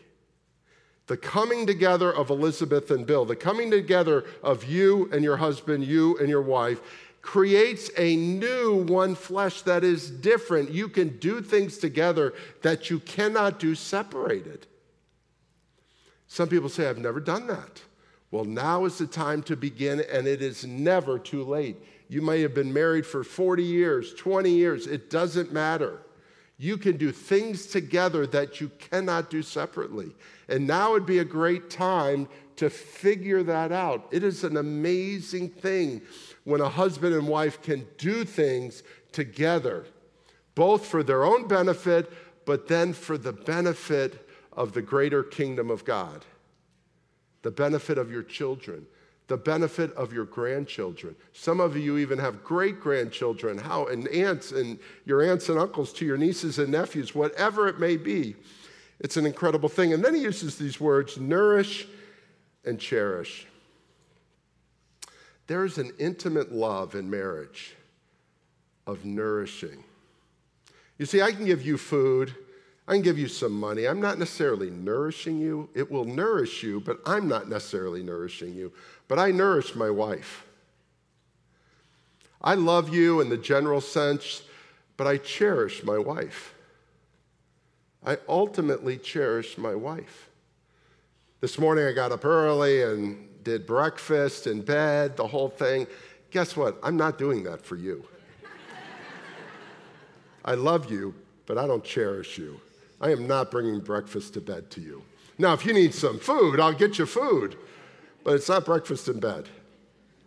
The 1.08 1.17
coming 1.17 1.65
together 1.65 2.12
of 2.13 2.30
Elizabeth 2.30 2.91
and 2.91 3.06
Bill, 3.06 3.26
the 3.26 3.36
coming 3.36 3.72
together 3.72 4.26
of 4.43 4.65
you 4.65 5.10
and 5.12 5.24
your 5.24 5.38
husband, 5.38 5.86
you 5.86 6.17
and 6.20 6.30
your 6.30 6.41
wife, 6.41 6.82
creates 7.22 7.89
a 7.98 8.15
new 8.15 8.86
one 8.88 9.15
flesh 9.15 9.62
that 9.63 9.84
is 9.84 10.10
different. 10.10 10.70
You 10.70 10.88
can 10.88 11.17
do 11.17 11.41
things 11.41 11.78
together 11.78 12.34
that 12.62 12.89
you 12.89 13.00
cannot 13.00 13.60
do 13.60 13.74
separated. 13.74 14.67
Some 16.28 16.50
people 16.50 16.70
say, 16.70 16.89
I've 16.89 16.98
never 16.98 17.20
done 17.20 17.48
that. 17.48 17.82
Well, 18.32 18.46
now 18.46 18.86
is 18.86 18.98
the 18.98 19.08
time 19.08 19.41
to 19.43 19.56
begin, 19.56 20.02
and 20.12 20.28
it 20.28 20.41
is 20.41 20.65
never 20.65 21.17
too 21.17 21.43
late. 21.43 21.78
You 22.10 22.22
may 22.22 22.41
have 22.41 22.54
been 22.54 22.74
married 22.74 23.06
for 23.06 23.24
40 23.24 23.63
years, 23.63 24.13
20 24.13 24.50
years, 24.50 24.88
it 24.88 25.10
doesn't 25.10 25.54
matter. 25.54 26.00
You 26.58 26.78
can 26.78 26.98
do 26.98 27.12
things 27.12 27.67
together 27.67 28.26
that 28.28 28.60
you 28.60 28.72
cannot 28.80 29.30
do 29.30 29.43
separately. 29.43 30.15
And 30.50 30.65
now 30.65 30.91
would 30.91 31.06
be 31.06 31.20
a 31.20 31.26
great 31.26 31.70
time 31.70 32.28
to 32.56 32.70
figure 32.70 33.43
that 33.43 33.72
out. 33.72 34.08
It 34.12 34.24
is 34.24 34.43
an 34.43 34.58
amazing 34.58 35.50
thing 35.50 36.02
when 36.43 36.62
a 36.62 36.70
husband 36.70 37.13
and 37.13 37.28
wife 37.28 37.62
can 37.62 37.86
do 37.98 38.24
things 38.24 38.82
together, 39.12 39.86
both 40.56 40.86
for 40.86 41.04
their 41.04 41.24
own 41.24 41.48
benefit, 41.48 42.12
but 42.46 42.67
then 42.67 42.93
for 42.93 43.17
the 43.17 43.34
benefit 43.34 44.28
of 44.54 44.74
the 44.74 44.82
greater 44.82 45.22
kingdom 45.22 45.70
of 45.70 45.86
God, 45.86 46.26
the 47.43 47.52
benefit 47.52 48.00
of 48.00 48.12
your 48.12 48.24
children, 48.24 48.88
the 49.28 49.38
benefit 49.38 49.94
of 49.94 50.13
your 50.13 50.26
grandchildren. 50.26 51.16
Some 51.34 51.60
of 51.60 51.76
you 51.76 51.98
even 51.98 52.18
have 52.18 52.44
great 52.44 52.80
grandchildren, 52.80 53.58
how 53.58 53.88
and 53.88 54.08
aunts 54.08 54.52
and 54.52 54.80
your 55.06 55.22
aunts 55.22 55.50
and 55.50 55.60
uncles 55.60 55.92
to 55.94 56.06
your 56.06 56.18
nieces 56.18 56.60
and 56.60 56.72
nephews, 56.72 57.13
whatever 57.13 57.68
it 57.68 57.80
may 57.80 57.98
be. 57.98 58.36
It's 59.00 59.18
an 59.18 59.26
incredible 59.26 59.70
thing. 59.70 59.94
And 59.94 60.04
then 60.04 60.16
he 60.16 60.22
uses 60.22 60.58
these 60.58 60.80
words 60.80 61.18
nourish 61.18 61.88
and 62.66 62.80
cherish. 62.80 63.48
There 65.48 65.63
is 65.66 65.78
an 65.78 65.92
intimate 66.00 66.52
love 66.52 66.96
in 66.96 67.10
marriage 67.10 67.76
of 68.86 69.06
nourishing. 69.06 69.84
You 70.98 71.06
see, 71.06 71.22
I 71.22 71.32
can 71.32 71.46
give 71.46 71.66
you 71.66 71.78
food 71.78 72.34
I 72.88 72.93
can 72.93 73.02
give 73.02 73.19
you 73.19 73.28
some 73.28 73.52
money. 73.52 73.86
I'm 73.86 74.00
not 74.00 74.17
necessarily 74.17 74.69
nourishing 74.69 75.39
you. 75.39 75.69
It 75.76 75.91
will 75.91 76.06
nourish 76.06 76.63
you, 76.63 76.80
but 76.80 77.00
I'm 77.06 77.28
not 77.28 77.50
necessarily 77.50 78.02
nourishing 78.02 78.54
you. 78.54 78.71
But 79.10 79.19
I 79.19 79.32
nourish 79.32 79.76
my 79.76 79.89
wife. 79.89 80.45
I 82.41 82.54
love 82.54 82.93
you 82.93 83.19
in 83.19 83.30
the 83.30 83.38
general 83.38 83.82
sense, 83.82 84.43
but 84.95 85.06
I 85.06 85.17
cherish 85.17 85.84
my 85.84 85.97
wife. 85.97 86.54
I 88.06 88.19
ultimately 88.30 88.97
cherish 88.97 89.58
my 89.58 89.76
wife. 89.76 90.30
This 91.41 91.60
morning 91.60 91.86
I 91.86 91.91
got 91.91 92.13
up 92.13 92.23
early 92.23 92.84
and 92.84 93.28
did 93.43 93.67
breakfast 93.67 94.47
in 94.47 94.62
bed, 94.62 95.17
the 95.17 95.28
whole 95.28 95.50
thing. 95.50 95.88
Guess 96.32 96.56
what? 96.56 96.78
I'm 96.82 96.95
not 96.95 97.17
doing 97.17 97.43
that 97.43 97.65
for 97.65 97.76
you. 97.76 98.06
I 100.45 100.54
love 100.54 100.89
you, 100.89 101.13
but 101.45 101.58
I 101.58 101.67
don't 101.67 101.84
cherish 101.84 102.38
you. 102.38 102.62
I 103.00 103.12
am 103.12 103.28
not 103.28 103.52
bringing 103.52 103.80
breakfast 103.80 104.34
to 104.34 104.42
bed 104.42 104.72
to 104.72 104.82
you. 104.82 105.04
Now, 105.38 105.54
if 105.54 105.66
you 105.66 105.74
need 105.74 105.94
some 105.94 106.20
food, 106.20 106.60
I'll 106.60 106.74
get 106.74 106.98
you 106.98 107.06
food, 107.06 107.58
but 108.24 108.36
it's 108.36 108.50
not 108.50 108.66
breakfast 108.66 109.08
in 109.08 109.20
bed, 109.20 109.48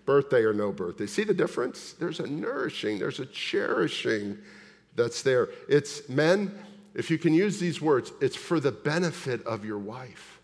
birthday 0.06 0.42
or 0.42 0.52
no 0.52 0.70
birthday. 0.70 1.06
See 1.06 1.24
the 1.24 1.34
difference? 1.34 1.94
There's 1.94 2.20
a 2.20 2.26
nourishing, 2.26 2.98
there's 2.98 3.18
a 3.18 3.26
cherishing 3.26 4.38
that's 4.94 5.22
there. 5.22 5.48
It's 5.68 6.08
men, 6.08 6.56
if 6.94 7.10
you 7.10 7.18
can 7.18 7.34
use 7.34 7.58
these 7.58 7.80
words, 7.80 8.12
it's 8.20 8.36
for 8.36 8.60
the 8.60 8.72
benefit 8.72 9.44
of 9.46 9.64
your 9.64 9.78
wife. 9.78 10.40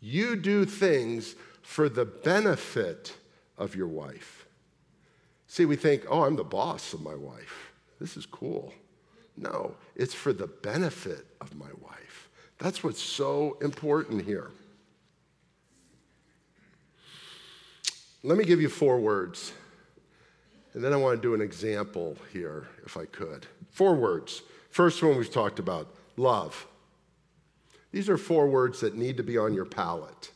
You 0.00 0.36
do 0.36 0.64
things 0.64 1.34
for 1.62 1.88
the 1.88 2.04
benefit 2.04 3.16
of 3.58 3.74
your 3.74 3.88
wife. 3.88 4.46
See, 5.46 5.64
we 5.64 5.76
think, 5.76 6.04
oh, 6.08 6.24
I'm 6.24 6.36
the 6.36 6.44
boss 6.44 6.92
of 6.92 7.02
my 7.02 7.14
wife. 7.14 7.72
This 8.00 8.16
is 8.16 8.26
cool. 8.26 8.72
No, 9.36 9.74
it's 9.94 10.14
for 10.14 10.32
the 10.32 10.46
benefit 10.46 11.26
of 11.40 11.54
my 11.54 11.68
wife. 11.80 12.28
That's 12.58 12.82
what's 12.82 13.02
so 13.02 13.58
important 13.60 14.24
here. 14.24 14.50
Let 18.22 18.38
me 18.38 18.44
give 18.44 18.60
you 18.60 18.68
four 18.68 18.98
words. 18.98 19.52
And 20.72 20.82
then 20.82 20.92
I 20.92 20.96
want 20.96 21.16
to 21.16 21.22
do 21.22 21.34
an 21.34 21.40
example 21.40 22.16
here, 22.32 22.66
if 22.84 22.96
I 22.96 23.04
could. 23.06 23.46
Four 23.70 23.94
words. 23.94 24.42
First 24.70 25.02
one 25.02 25.16
we've 25.16 25.32
talked 25.32 25.58
about 25.58 25.94
love. 26.16 26.66
These 27.92 28.08
are 28.08 28.18
four 28.18 28.48
words 28.48 28.80
that 28.80 28.94
need 28.94 29.16
to 29.16 29.22
be 29.22 29.38
on 29.38 29.54
your 29.54 29.64
palette 29.64 30.32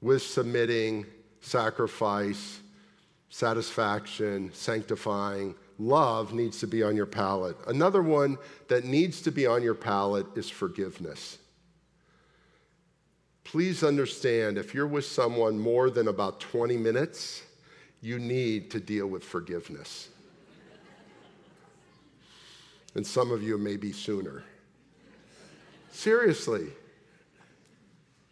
with 0.00 0.22
submitting, 0.22 1.06
sacrifice, 1.40 2.60
satisfaction, 3.28 4.50
sanctifying, 4.52 5.54
love 5.78 6.32
needs 6.32 6.60
to 6.60 6.66
be 6.66 6.82
on 6.82 6.96
your 6.96 7.06
palette. 7.06 7.56
Another 7.66 8.02
one 8.02 8.38
that 8.68 8.84
needs 8.84 9.22
to 9.22 9.30
be 9.30 9.46
on 9.46 9.62
your 9.62 9.74
palette 9.74 10.26
is 10.36 10.48
forgiveness. 10.48 11.38
Please 13.44 13.84
understand 13.84 14.58
if 14.58 14.74
you're 14.74 14.86
with 14.86 15.04
someone 15.04 15.58
more 15.58 15.90
than 15.90 16.08
about 16.08 16.40
20 16.40 16.76
minutes, 16.76 17.42
you 18.00 18.18
need 18.18 18.70
to 18.70 18.80
deal 18.80 19.06
with 19.06 19.22
forgiveness. 19.22 20.08
and 22.94 23.06
some 23.06 23.30
of 23.30 23.42
you 23.42 23.58
may 23.58 23.76
be 23.76 23.92
sooner. 23.92 24.44
Seriously. 25.92 26.68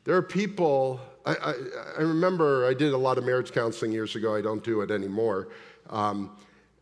There 0.05 0.17
are 0.17 0.23
people, 0.23 1.01
I, 1.25 1.35
I, 1.35 1.55
I, 1.99 2.03
remember 2.03 2.67
I 2.67 2.75
did 2.75 2.93
a 2.93 2.97
lot 2.97 3.19
of 3.19 3.25
marriage 3.25 3.53
counseling 3.53 3.93
years 3.93 4.17
ago. 4.17 4.35
I 4.35 4.41
don't 4.41 4.65
do 4.65 4.81
it 4.81 4.91
anymore. 4.91 5.49
Um, 5.89 6.37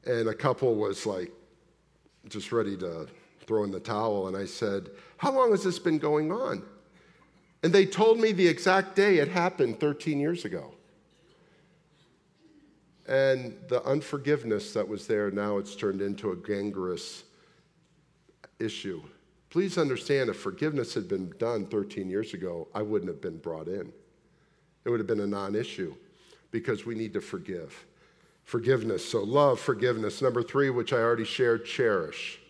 and 0.07 0.29
a 0.29 0.35
couple 0.35 0.75
was 0.75 1.07
like 1.07 1.33
just 2.29 2.53
ready 2.53 2.77
to 2.79 3.07
throw 3.47 3.65
in 3.65 3.71
the 3.71 3.81
towel. 3.81 4.29
And 4.29 4.37
I 4.37 4.45
said, 4.45 4.91
How 5.17 5.33
long 5.33 5.51
has 5.51 5.65
this 5.65 5.79
been 5.79 5.99
going 5.99 6.33
on? 6.33 6.63
And 7.63 7.73
they 7.73 7.85
told 7.85 8.19
me 8.19 8.33
the 8.33 8.47
exact 8.47 8.97
day 8.97 9.19
it 9.19 9.29
happened 9.29 9.81
13 9.81 10.19
years 10.19 10.45
ago. 10.45 10.73
And 13.07 13.57
the 13.69 13.83
unforgiveness 13.85 14.73
that 14.73 14.87
was 14.87 15.07
there, 15.07 15.31
now 15.31 15.59
it's 15.59 15.75
turned 15.75 16.01
into 16.01 16.31
a 16.31 16.37
gangrenous 16.37 17.25
issue. 18.59 19.03
Please 19.51 19.77
understand 19.79 20.31
if 20.31 20.37
forgiveness 20.37 20.95
had 20.95 21.09
been 21.09 21.33
done 21.39 21.67
13 21.67 22.09
years 22.09 22.35
ago, 22.35 22.69
I 22.73 22.83
wouldn't 22.83 23.11
have 23.11 23.21
been 23.21 23.39
brought 23.39 23.67
in. 23.67 23.93
It 24.85 24.91
would 24.91 25.01
have 25.01 25.09
been 25.09 25.21
a 25.21 25.27
non 25.27 25.57
issue 25.57 25.95
because 26.53 26.87
we 26.87 26.95
need 26.95 27.13
to 27.15 27.21
forgive. 27.21 27.85
Forgiveness. 28.51 29.09
So, 29.09 29.23
love, 29.23 29.61
forgiveness. 29.61 30.21
Number 30.21 30.43
three, 30.43 30.71
which 30.71 30.93
I 30.93 30.97
already 30.97 31.23
shared, 31.23 31.65
cherish. 31.65 32.41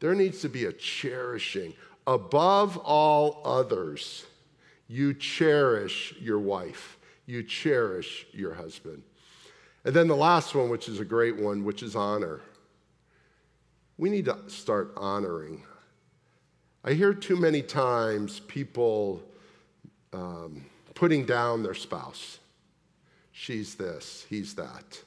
There 0.00 0.14
needs 0.14 0.40
to 0.40 0.48
be 0.48 0.64
a 0.64 0.72
cherishing. 0.72 1.74
Above 2.06 2.78
all 2.78 3.42
others, 3.44 4.24
you 4.86 5.12
cherish 5.12 6.14
your 6.18 6.38
wife, 6.38 6.96
you 7.26 7.42
cherish 7.42 8.24
your 8.32 8.54
husband. 8.54 9.02
And 9.84 9.94
then 9.94 10.08
the 10.08 10.16
last 10.16 10.54
one, 10.54 10.70
which 10.70 10.88
is 10.88 10.98
a 10.98 11.04
great 11.04 11.36
one, 11.36 11.62
which 11.62 11.82
is 11.82 11.94
honor. 11.94 12.40
We 13.98 14.08
need 14.08 14.24
to 14.24 14.38
start 14.46 14.94
honoring. 14.96 15.62
I 16.82 16.94
hear 16.94 17.12
too 17.12 17.36
many 17.36 17.60
times 17.60 18.40
people 18.40 19.22
um, 20.14 20.64
putting 20.94 21.26
down 21.26 21.62
their 21.62 21.74
spouse. 21.74 22.38
She's 23.32 23.74
this, 23.74 24.24
he's 24.30 24.54
that. 24.54 25.02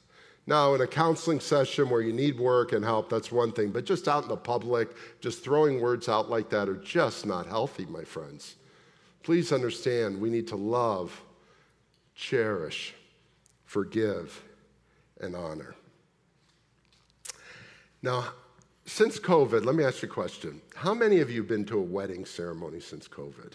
Now, 0.46 0.74
in 0.74 0.80
a 0.80 0.86
counseling 0.86 1.38
session 1.38 1.88
where 1.88 2.00
you 2.00 2.12
need 2.12 2.38
work 2.38 2.72
and 2.72 2.84
help, 2.84 3.08
that's 3.08 3.30
one 3.30 3.52
thing, 3.52 3.70
but 3.70 3.84
just 3.84 4.08
out 4.08 4.24
in 4.24 4.28
the 4.28 4.36
public, 4.36 4.90
just 5.20 5.44
throwing 5.44 5.80
words 5.80 6.08
out 6.08 6.30
like 6.30 6.50
that 6.50 6.68
are 6.68 6.76
just 6.76 7.26
not 7.26 7.46
healthy, 7.46 7.86
my 7.86 8.02
friends. 8.02 8.56
Please 9.22 9.52
understand 9.52 10.20
we 10.20 10.30
need 10.30 10.48
to 10.48 10.56
love, 10.56 11.22
cherish, 12.16 12.92
forgive, 13.64 14.42
and 15.20 15.36
honor. 15.36 15.76
Now, 18.02 18.24
since 18.84 19.20
COVID, 19.20 19.64
let 19.64 19.76
me 19.76 19.84
ask 19.84 20.02
you 20.02 20.08
a 20.08 20.12
question. 20.12 20.60
How 20.74 20.92
many 20.92 21.20
of 21.20 21.30
you 21.30 21.42
have 21.42 21.48
been 21.48 21.64
to 21.66 21.78
a 21.78 21.82
wedding 21.82 22.24
ceremony 22.24 22.80
since 22.80 23.06
COVID? 23.06 23.52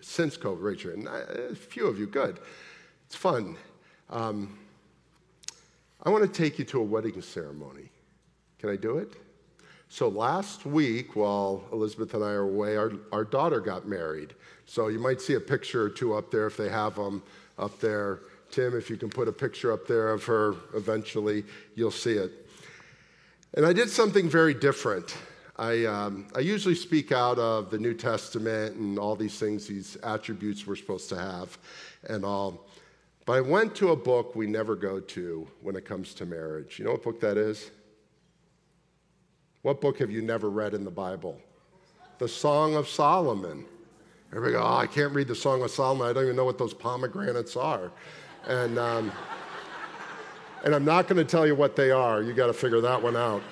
Since 0.00 0.38
COVID, 0.38 0.84
your 0.84 0.94
hand. 0.94 1.08
A 1.08 1.56
few 1.56 1.88
of 1.88 1.98
you, 1.98 2.06
good. 2.06 2.38
It's 3.06 3.16
fun. 3.16 3.56
Um, 4.10 4.56
I 6.04 6.10
want 6.10 6.22
to 6.22 6.42
take 6.42 6.58
you 6.58 6.66
to 6.66 6.80
a 6.80 6.84
wedding 6.84 7.20
ceremony. 7.22 7.88
Can 8.58 8.68
I 8.68 8.76
do 8.76 8.98
it? 8.98 9.14
So 9.88 10.08
last 10.08 10.66
week, 10.66 11.16
while 11.16 11.64
Elizabeth 11.72 12.12
and 12.14 12.22
I 12.22 12.30
are 12.30 12.42
away, 12.42 12.76
our, 12.76 12.92
our 13.10 13.24
daughter 13.24 13.60
got 13.60 13.86
married. 13.86 14.34
So 14.66 14.88
you 14.88 14.98
might 14.98 15.20
see 15.20 15.34
a 15.34 15.40
picture 15.40 15.82
or 15.84 15.88
two 15.88 16.14
up 16.14 16.30
there 16.30 16.46
if 16.46 16.56
they 16.56 16.68
have 16.68 16.96
them 16.96 17.22
up 17.58 17.80
there. 17.80 18.20
Tim, 18.50 18.76
if 18.76 18.90
you 18.90 18.96
can 18.96 19.08
put 19.08 19.28
a 19.28 19.32
picture 19.32 19.72
up 19.72 19.86
there 19.86 20.12
of 20.12 20.24
her 20.24 20.56
eventually, 20.74 21.44
you'll 21.74 21.90
see 21.90 22.14
it. 22.14 22.32
And 23.54 23.64
I 23.64 23.72
did 23.72 23.88
something 23.88 24.28
very 24.28 24.52
different. 24.52 25.16
I, 25.56 25.84
um, 25.84 26.26
I 26.34 26.40
usually 26.40 26.74
speak 26.74 27.12
out 27.12 27.38
of 27.38 27.70
the 27.70 27.78
New 27.78 27.94
Testament 27.94 28.76
and 28.76 28.98
all 28.98 29.16
these 29.16 29.38
things, 29.38 29.68
these 29.68 29.96
attributes 30.02 30.66
we're 30.66 30.76
supposed 30.76 31.08
to 31.10 31.16
have 31.16 31.56
and 32.08 32.24
all. 32.24 32.66
But 33.26 33.34
I 33.34 33.40
went 33.40 33.74
to 33.76 33.90
a 33.90 33.96
book 33.96 34.36
we 34.36 34.46
never 34.46 34.76
go 34.76 35.00
to 35.00 35.48
when 35.62 35.76
it 35.76 35.84
comes 35.84 36.12
to 36.14 36.26
marriage. 36.26 36.78
You 36.78 36.84
know 36.84 36.92
what 36.92 37.02
book 37.02 37.20
that 37.20 37.38
is? 37.38 37.70
What 39.62 39.80
book 39.80 39.98
have 39.98 40.10
you 40.10 40.20
never 40.20 40.50
read 40.50 40.74
in 40.74 40.84
the 40.84 40.90
Bible? 40.90 41.40
The 42.18 42.28
Song 42.28 42.74
of 42.74 42.86
Solomon. 42.86 43.64
Everybody 44.30 44.52
go, 44.52 44.62
oh, 44.62 44.76
I 44.76 44.86
can't 44.86 45.14
read 45.14 45.26
the 45.26 45.34
Song 45.34 45.62
of 45.62 45.70
Solomon. 45.70 46.06
I 46.06 46.12
don't 46.12 46.24
even 46.24 46.36
know 46.36 46.44
what 46.44 46.58
those 46.58 46.74
pomegranates 46.74 47.56
are. 47.56 47.90
And, 48.46 48.78
um, 48.78 49.10
and 50.64 50.74
I'm 50.74 50.84
not 50.84 51.08
going 51.08 51.16
to 51.16 51.24
tell 51.24 51.46
you 51.46 51.54
what 51.54 51.76
they 51.76 51.90
are. 51.90 52.22
You 52.22 52.34
got 52.34 52.48
to 52.48 52.52
figure 52.52 52.82
that 52.82 53.02
one 53.02 53.16
out. 53.16 53.42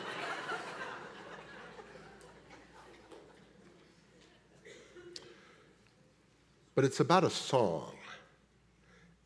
But 6.75 6.85
it's 6.85 7.01
about 7.01 7.25
a 7.25 7.31
song 7.31 7.93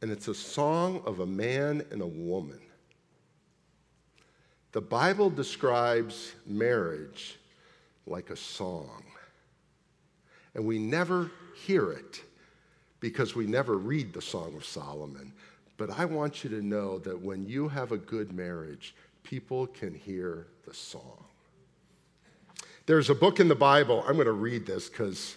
and 0.02 0.11
it's 0.11 0.28
a 0.28 0.35
song 0.35 1.02
of 1.06 1.20
a 1.20 1.26
man 1.26 1.82
and 1.90 2.02
a 2.02 2.06
woman. 2.06 2.61
The 4.72 4.80
Bible 4.80 5.30
describes 5.30 6.35
marriage 6.46 7.38
like 8.06 8.30
a 8.30 8.37
song, 8.37 9.02
and 10.54 10.64
we 10.64 10.78
never 10.78 11.30
hear 11.54 11.92
it 11.92 12.22
because 13.00 13.35
we 13.35 13.46
never 13.46 13.76
read 13.78 14.12
the 14.12 14.22
Song 14.22 14.54
of 14.54 14.64
Solomon. 14.64 15.32
But 15.76 15.90
I 15.90 16.04
want 16.04 16.44
you 16.44 16.50
to 16.50 16.62
know 16.62 16.98
that 17.00 17.20
when 17.20 17.46
you 17.46 17.68
have 17.68 17.92
a 17.92 17.96
good 17.96 18.32
marriage, 18.32 18.94
people 19.22 19.66
can 19.66 19.94
hear 19.94 20.46
the 20.66 20.74
song. 20.74 21.24
There's 22.87 23.11
a 23.11 23.14
book 23.14 23.40
in 23.40 23.48
the 23.48 23.54
Bible, 23.54 24.04
I'm 24.06 24.14
going 24.14 24.26
to 24.26 24.32
read 24.32 24.66
this 24.66 24.88
because 24.88 25.37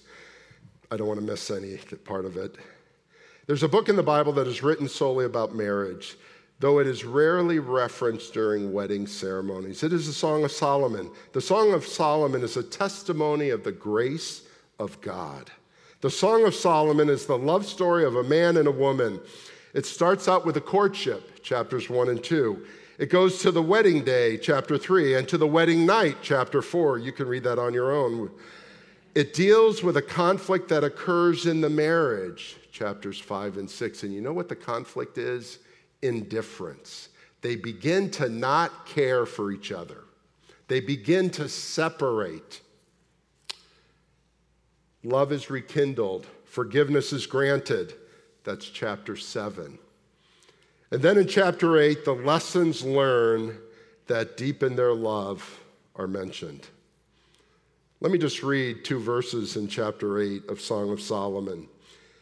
I 0.92 0.98
don't 0.98 1.08
want 1.08 1.20
to 1.20 1.26
miss 1.26 1.50
any 1.50 1.78
part 2.04 2.26
of 2.26 2.38
it. 2.38 2.58
There's 3.50 3.64
a 3.64 3.68
book 3.68 3.90
in 3.90 3.96
the 3.96 4.04
Bible 4.04 4.32
that 4.34 4.46
is 4.46 4.62
written 4.62 4.88
solely 4.88 5.26
about 5.26 5.56
marriage, 5.56 6.20
though 6.60 6.78
it 6.78 6.86
is 6.86 7.04
rarely 7.04 7.58
referenced 7.58 8.32
during 8.32 8.72
wedding 8.72 9.08
ceremonies. 9.08 9.82
It 9.82 9.92
is 9.92 10.06
the 10.06 10.14
Song 10.14 10.44
of 10.44 10.52
Solomon. 10.52 11.10
The 11.34 11.42
Song 11.42 11.74
of 11.74 11.84
Solomon 11.84 12.44
is 12.44 12.58
a 12.58 12.62
testimony 12.64 13.50
of 13.50 13.64
the 13.64 13.72
grace 13.72 14.44
of 14.78 15.02
God. 15.02 15.50
The 16.02 16.12
Song 16.12 16.46
of 16.46 16.54
Solomon 16.54 17.10
is 17.10 17.26
the 17.26 17.40
love 17.40 17.66
story 17.66 18.06
of 18.06 18.18
a 18.18 18.24
man 18.24 18.56
and 18.56 18.68
a 18.68 18.72
woman. 18.72 19.20
It 19.74 19.88
starts 19.88 20.28
out 20.28 20.46
with 20.46 20.58
a 20.58 20.62
courtship, 20.62 21.42
chapters 21.42 21.90
1 21.90 22.08
and 22.08 22.24
2. 22.24 22.64
It 23.00 23.10
goes 23.10 23.40
to 23.40 23.52
the 23.52 23.64
wedding 23.64 24.04
day, 24.04 24.38
chapter 24.38 24.78
3, 24.78 25.16
and 25.16 25.28
to 25.28 25.40
the 25.40 25.48
wedding 25.48 25.88
night, 25.88 26.18
chapter 26.22 26.62
4. 26.62 27.00
You 27.00 27.12
can 27.12 27.28
read 27.28 27.46
that 27.46 27.58
on 27.58 27.74
your 27.74 27.92
own. 27.92 28.30
It 29.16 29.34
deals 29.34 29.82
with 29.82 29.98
a 29.98 30.04
conflict 30.04 30.70
that 30.70 30.84
occurs 30.84 31.48
in 31.48 31.62
the 31.62 31.70
marriage, 31.72 32.58
chapters 32.72 33.20
5 33.20 33.58
and 33.58 33.70
6. 33.70 34.04
And 34.04 34.14
you 34.14 34.22
know 34.22 34.34
what 34.34 34.50
the 34.50 34.56
conflict 34.56 35.18
is? 35.18 35.60
Indifference. 36.02 37.10
They 37.42 37.56
begin 37.56 38.12
to 38.12 38.30
not 38.30 38.86
care 38.86 39.26
for 39.26 39.52
each 39.52 39.72
other, 39.72 40.04
they 40.68 40.80
begin 40.80 41.30
to 41.32 41.50
separate. 41.50 42.62
Love 45.04 45.32
is 45.32 45.50
rekindled, 45.50 46.28
forgiveness 46.44 47.14
is 47.14 47.26
granted. 47.26 47.94
That's 48.44 48.66
chapter 48.66 49.16
7. 49.16 49.78
And 50.92 51.02
then 51.02 51.18
in 51.18 51.28
chapter 51.28 51.78
8, 51.78 52.04
the 52.04 52.14
lessons 52.14 52.84
learned 52.84 53.58
that 54.08 54.38
deepen 54.38 54.76
their 54.76 54.94
love 54.94 55.62
are 55.96 56.08
mentioned. 56.08 56.68
Let 58.02 58.12
me 58.12 58.18
just 58.18 58.44
read 58.44 58.84
two 58.84 59.00
verses 59.00 59.56
in 59.56 59.68
chapter 59.68 60.20
8 60.20 60.50
of 60.50 60.60
Song 60.60 60.90
of 60.92 61.02
Solomon. 61.02 61.68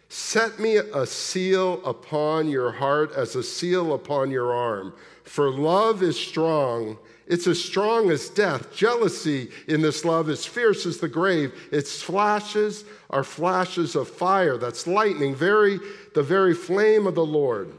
Set 0.10 0.60
me 0.60 0.78
a 0.78 1.06
seal 1.06 1.86
upon 1.86 2.48
your 2.48 2.72
heart 2.72 3.12
as 3.14 3.36
a 3.36 3.44
seal 3.44 3.94
upon 3.94 4.32
your 4.32 4.54
arm, 4.54 4.94
for 5.24 5.50
love 5.50 6.02
is 6.02 6.18
strong. 6.18 6.98
It's 7.28 7.46
as 7.46 7.62
strong 7.62 8.10
as 8.10 8.30
death. 8.30 8.74
Jealousy 8.74 9.52
in 9.68 9.82
this 9.82 10.06
love 10.06 10.30
is 10.30 10.46
fierce 10.46 10.86
as 10.86 11.00
the 11.00 11.10
grave. 11.10 11.54
Its 11.74 12.02
flashes 12.02 12.86
are 13.10 13.24
flashes 13.26 13.96
of 13.98 14.08
fire. 14.08 14.58
That's 14.58 14.88
lightning, 14.88 15.36
very, 15.36 15.78
the 16.14 16.24
very 16.24 16.54
flame 16.54 17.06
of 17.06 17.16
the 17.16 17.26
Lord. 17.26 17.74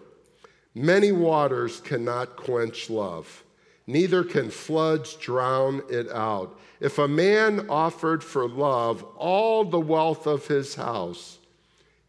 Many 0.75 1.13
waters 1.13 1.81
cannot 1.81 2.37
quench 2.37 2.91
love, 2.91 3.43
neither 3.87 4.23
can 4.23 4.51
floods 4.51 5.15
drown 5.15 5.83
it 5.89 6.11
out. 6.11 6.61
If 6.79 6.99
a 6.99 7.09
man 7.09 7.69
offered 7.71 8.23
for 8.23 8.47
love 8.47 9.03
all 9.17 9.65
the 9.65 9.81
wealth 9.81 10.27
of 10.27 10.47
his 10.47 10.75
house, 10.75 11.38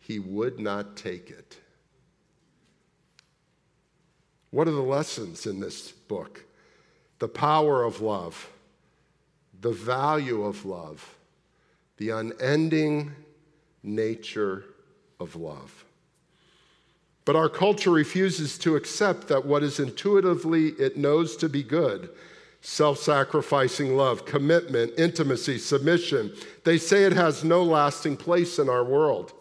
he 0.10 0.17
would 0.17 0.60
not 0.60 0.98
take 0.98 1.30
it. 1.30 1.56
What 4.50 4.67
are 4.67 4.72
the 4.72 4.82
lessons 4.82 5.45
in 5.45 5.60
this 5.60 5.91
book? 5.91 6.43
The 7.19 7.28
power 7.28 7.84
of 7.84 8.02
love, 8.02 8.50
the 9.62 9.72
value 9.72 10.45
of 10.45 10.65
love, 10.65 11.15
the 11.98 12.10
unending 12.10 13.12
nature 13.84 14.65
of 15.19 15.36
love. 15.36 15.86
But 17.24 17.36
our 17.36 17.48
culture 17.48 17.91
refuses 17.91 18.58
to 18.60 18.76
accept 18.76 19.28
that 19.28 19.45
what 19.45 19.62
is 19.62 19.80
intuitively 19.80 20.69
it 20.80 20.98
knows 20.98 21.38
to 21.38 21.48
be 21.48 21.62
good 21.62 22.10
self 22.62 22.98
sacrificing 22.98 23.95
love, 23.95 24.26
commitment, 24.26 24.91
intimacy, 24.98 25.60
submission 25.60 26.34
they 26.63 26.80
say 26.80 27.04
it 27.04 27.13
has 27.13 27.43
no 27.43 27.62
lasting 27.62 28.17
place 28.17 28.58
in 28.58 28.69
our 28.69 28.84
world. 28.84 29.34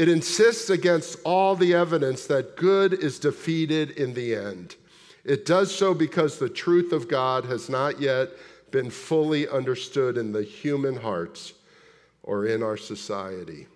It 0.00 0.08
insists 0.08 0.70
against 0.70 1.18
all 1.24 1.54
the 1.54 1.74
evidence 1.74 2.24
that 2.28 2.56
good 2.56 2.94
is 2.94 3.18
defeated 3.18 3.90
in 3.90 4.14
the 4.14 4.34
end. 4.34 4.76
It 5.24 5.44
does 5.44 5.74
so 5.74 5.92
because 5.92 6.38
the 6.38 6.48
truth 6.48 6.92
of 6.92 7.06
God 7.06 7.44
has 7.44 7.68
not 7.68 8.00
yet 8.00 8.30
been 8.70 8.88
fully 8.88 9.46
understood 9.46 10.16
in 10.16 10.32
the 10.32 10.42
human 10.42 10.96
hearts 10.96 11.52
or 12.22 12.46
in 12.46 12.62
our 12.62 12.78
society. 12.78 13.66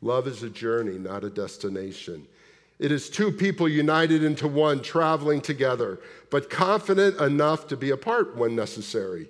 Love 0.00 0.28
is 0.28 0.44
a 0.44 0.48
journey, 0.48 0.96
not 0.96 1.24
a 1.24 1.30
destination. 1.30 2.24
It 2.78 2.92
is 2.92 3.10
two 3.10 3.32
people 3.32 3.68
united 3.68 4.22
into 4.22 4.46
one, 4.46 4.80
traveling 4.80 5.40
together, 5.40 5.98
but 6.30 6.50
confident 6.50 7.20
enough 7.20 7.66
to 7.66 7.76
be 7.76 7.90
apart 7.90 8.36
when 8.36 8.54
necessary. 8.54 9.26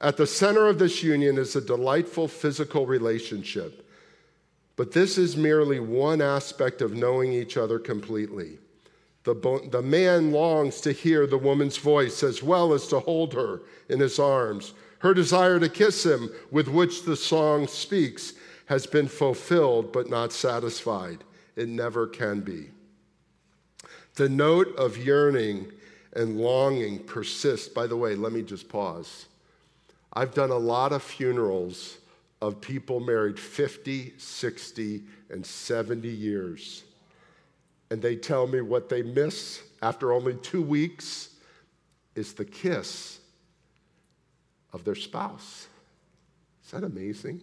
At 0.00 0.16
the 0.16 0.26
center 0.26 0.66
of 0.66 0.80
this 0.80 1.04
union 1.04 1.38
is 1.38 1.54
a 1.54 1.60
delightful 1.60 2.26
physical 2.26 2.84
relationship. 2.84 3.82
But 4.76 4.92
this 4.92 5.18
is 5.18 5.36
merely 5.36 5.78
one 5.78 6.20
aspect 6.20 6.82
of 6.82 6.94
knowing 6.94 7.32
each 7.32 7.56
other 7.56 7.78
completely. 7.78 8.58
The, 9.22 9.68
the 9.70 9.82
man 9.82 10.32
longs 10.32 10.80
to 10.82 10.92
hear 10.92 11.26
the 11.26 11.38
woman's 11.38 11.78
voice 11.78 12.22
as 12.22 12.42
well 12.42 12.74
as 12.74 12.86
to 12.88 13.00
hold 13.00 13.32
her 13.34 13.62
in 13.88 14.00
his 14.00 14.18
arms. 14.18 14.74
Her 14.98 15.14
desire 15.14 15.60
to 15.60 15.68
kiss 15.68 16.04
him, 16.04 16.30
with 16.50 16.68
which 16.68 17.04
the 17.04 17.16
song 17.16 17.66
speaks, 17.66 18.34
has 18.66 18.86
been 18.86 19.08
fulfilled 19.08 19.92
but 19.92 20.10
not 20.10 20.32
satisfied. 20.32 21.24
It 21.56 21.68
never 21.68 22.06
can 22.06 22.40
be. 22.40 22.70
The 24.16 24.28
note 24.28 24.74
of 24.76 24.96
yearning 24.96 25.72
and 26.14 26.38
longing 26.40 27.00
persists. 27.00 27.68
By 27.68 27.86
the 27.86 27.96
way, 27.96 28.14
let 28.14 28.32
me 28.32 28.42
just 28.42 28.68
pause. 28.68 29.26
I've 30.12 30.34
done 30.34 30.50
a 30.50 30.56
lot 30.56 30.92
of 30.92 31.02
funerals 31.02 31.98
of 32.46 32.60
people 32.60 33.00
married 33.00 33.38
50, 33.38 34.14
60, 34.18 35.02
and 35.30 35.44
70 35.44 36.08
years. 36.08 36.84
And 37.90 38.02
they 38.02 38.16
tell 38.16 38.46
me 38.46 38.60
what 38.60 38.88
they 38.88 39.02
miss 39.02 39.62
after 39.82 40.12
only 40.12 40.34
two 40.34 40.62
weeks 40.62 41.30
is 42.14 42.34
the 42.34 42.44
kiss 42.44 43.18
of 44.72 44.84
their 44.84 44.94
spouse. 44.94 45.68
Is 46.64 46.70
that 46.72 46.84
amazing? 46.84 47.42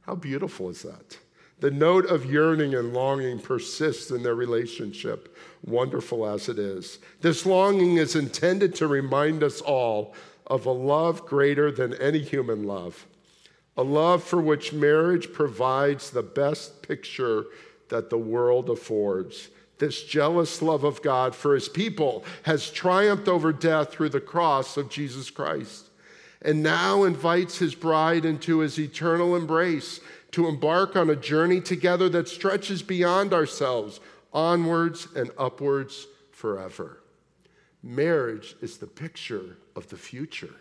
How 0.00 0.14
beautiful 0.14 0.70
is 0.70 0.82
that? 0.82 1.18
The 1.60 1.70
note 1.70 2.06
of 2.06 2.26
yearning 2.26 2.74
and 2.74 2.92
longing 2.92 3.38
persists 3.38 4.10
in 4.10 4.24
their 4.24 4.34
relationship, 4.34 5.36
wonderful 5.64 6.26
as 6.26 6.48
it 6.48 6.58
is. 6.58 6.98
This 7.20 7.46
longing 7.46 7.98
is 7.98 8.16
intended 8.16 8.74
to 8.76 8.88
remind 8.88 9.44
us 9.44 9.60
all 9.60 10.14
of 10.48 10.66
a 10.66 10.72
love 10.72 11.24
greater 11.24 11.70
than 11.70 11.94
any 11.94 12.18
human 12.18 12.64
love, 12.64 13.06
a 13.76 13.82
love 13.82 14.22
for 14.22 14.40
which 14.40 14.72
marriage 14.72 15.32
provides 15.32 16.10
the 16.10 16.22
best 16.22 16.82
picture 16.82 17.46
that 17.88 18.10
the 18.10 18.18
world 18.18 18.68
affords. 18.70 19.48
This 19.78 20.04
jealous 20.04 20.62
love 20.62 20.84
of 20.84 21.02
God 21.02 21.34
for 21.34 21.54
his 21.54 21.68
people 21.68 22.24
has 22.44 22.70
triumphed 22.70 23.28
over 23.28 23.52
death 23.52 23.92
through 23.92 24.10
the 24.10 24.20
cross 24.20 24.76
of 24.76 24.88
Jesus 24.88 25.30
Christ 25.30 25.88
and 26.44 26.62
now 26.62 27.04
invites 27.04 27.58
his 27.58 27.74
bride 27.74 28.24
into 28.24 28.58
his 28.58 28.78
eternal 28.78 29.36
embrace 29.36 30.00
to 30.32 30.48
embark 30.48 30.96
on 30.96 31.10
a 31.10 31.16
journey 31.16 31.60
together 31.60 32.08
that 32.08 32.28
stretches 32.28 32.82
beyond 32.82 33.32
ourselves, 33.32 34.00
onwards 34.32 35.08
and 35.14 35.30
upwards 35.38 36.06
forever. 36.30 37.02
Marriage 37.82 38.56
is 38.60 38.78
the 38.78 38.86
picture 38.86 39.56
of 39.76 39.88
the 39.88 39.96
future. 39.96 40.54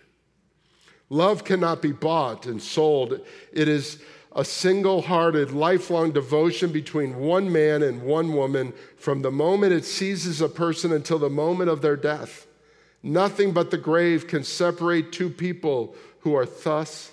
Love 1.11 1.43
cannot 1.43 1.81
be 1.81 1.91
bought 1.91 2.45
and 2.45 2.61
sold. 2.61 3.19
It 3.51 3.67
is 3.67 4.01
a 4.33 4.45
single 4.45 5.01
hearted, 5.01 5.51
lifelong 5.51 6.13
devotion 6.13 6.71
between 6.71 7.17
one 7.17 7.51
man 7.51 7.83
and 7.83 8.01
one 8.01 8.31
woman 8.31 8.71
from 8.95 9.21
the 9.21 9.29
moment 9.29 9.73
it 9.73 9.83
seizes 9.83 10.39
a 10.39 10.47
person 10.47 10.93
until 10.93 11.19
the 11.19 11.29
moment 11.29 11.69
of 11.69 11.81
their 11.81 11.97
death. 11.97 12.47
Nothing 13.03 13.51
but 13.51 13.71
the 13.71 13.77
grave 13.77 14.25
can 14.25 14.45
separate 14.45 15.11
two 15.11 15.29
people 15.29 15.97
who 16.21 16.33
are 16.33 16.45
thus 16.45 17.11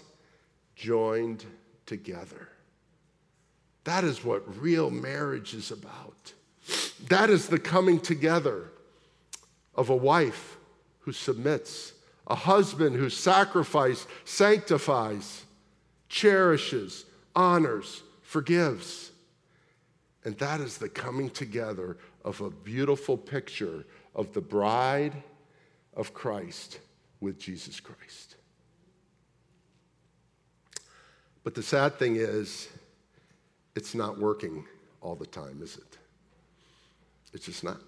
joined 0.77 1.45
together. 1.85 2.51
That 3.83 4.05
is 4.05 4.23
what 4.23 4.63
real 4.63 4.91
marriage 4.91 5.55
is 5.55 5.73
about. 5.73 6.35
That 7.09 7.31
is 7.31 7.49
the 7.49 7.59
coming 7.59 7.99
together 7.99 8.71
of 9.75 9.91
a 9.91 9.97
wife 9.97 10.57
who 11.01 11.11
submits, 11.11 11.95
a 12.29 12.35
husband 12.35 12.95
who 12.95 13.11
sacrifices, 13.11 14.07
sanctifies, 14.25 15.45
cherishes, 16.09 17.07
honors, 17.35 18.03
forgives. 18.23 19.11
And 20.25 20.37
that 20.39 20.61
is 20.61 20.79
the 20.79 20.89
coming 20.89 21.31
together 21.31 21.97
of 22.25 22.41
a 22.41 22.51
beautiful 22.51 23.17
picture 23.17 23.87
of 24.15 24.33
the 24.35 24.41
bride 24.41 25.23
of 25.95 26.13
Christ 26.13 26.81
with 27.21 27.39
Jesus 27.39 27.81
Christ. 27.81 28.37
But 31.45 31.55
the 31.55 31.63
sad 31.63 31.99
thing 31.99 32.17
is, 32.17 32.69
it's 33.75 33.95
not 33.95 34.19
working 34.19 34.67
all 35.01 35.15
the 35.15 35.27
time, 35.27 35.61
is 35.63 35.77
it? 35.77 35.97
It's 37.33 37.47
just 37.47 37.65
not. 37.65 37.81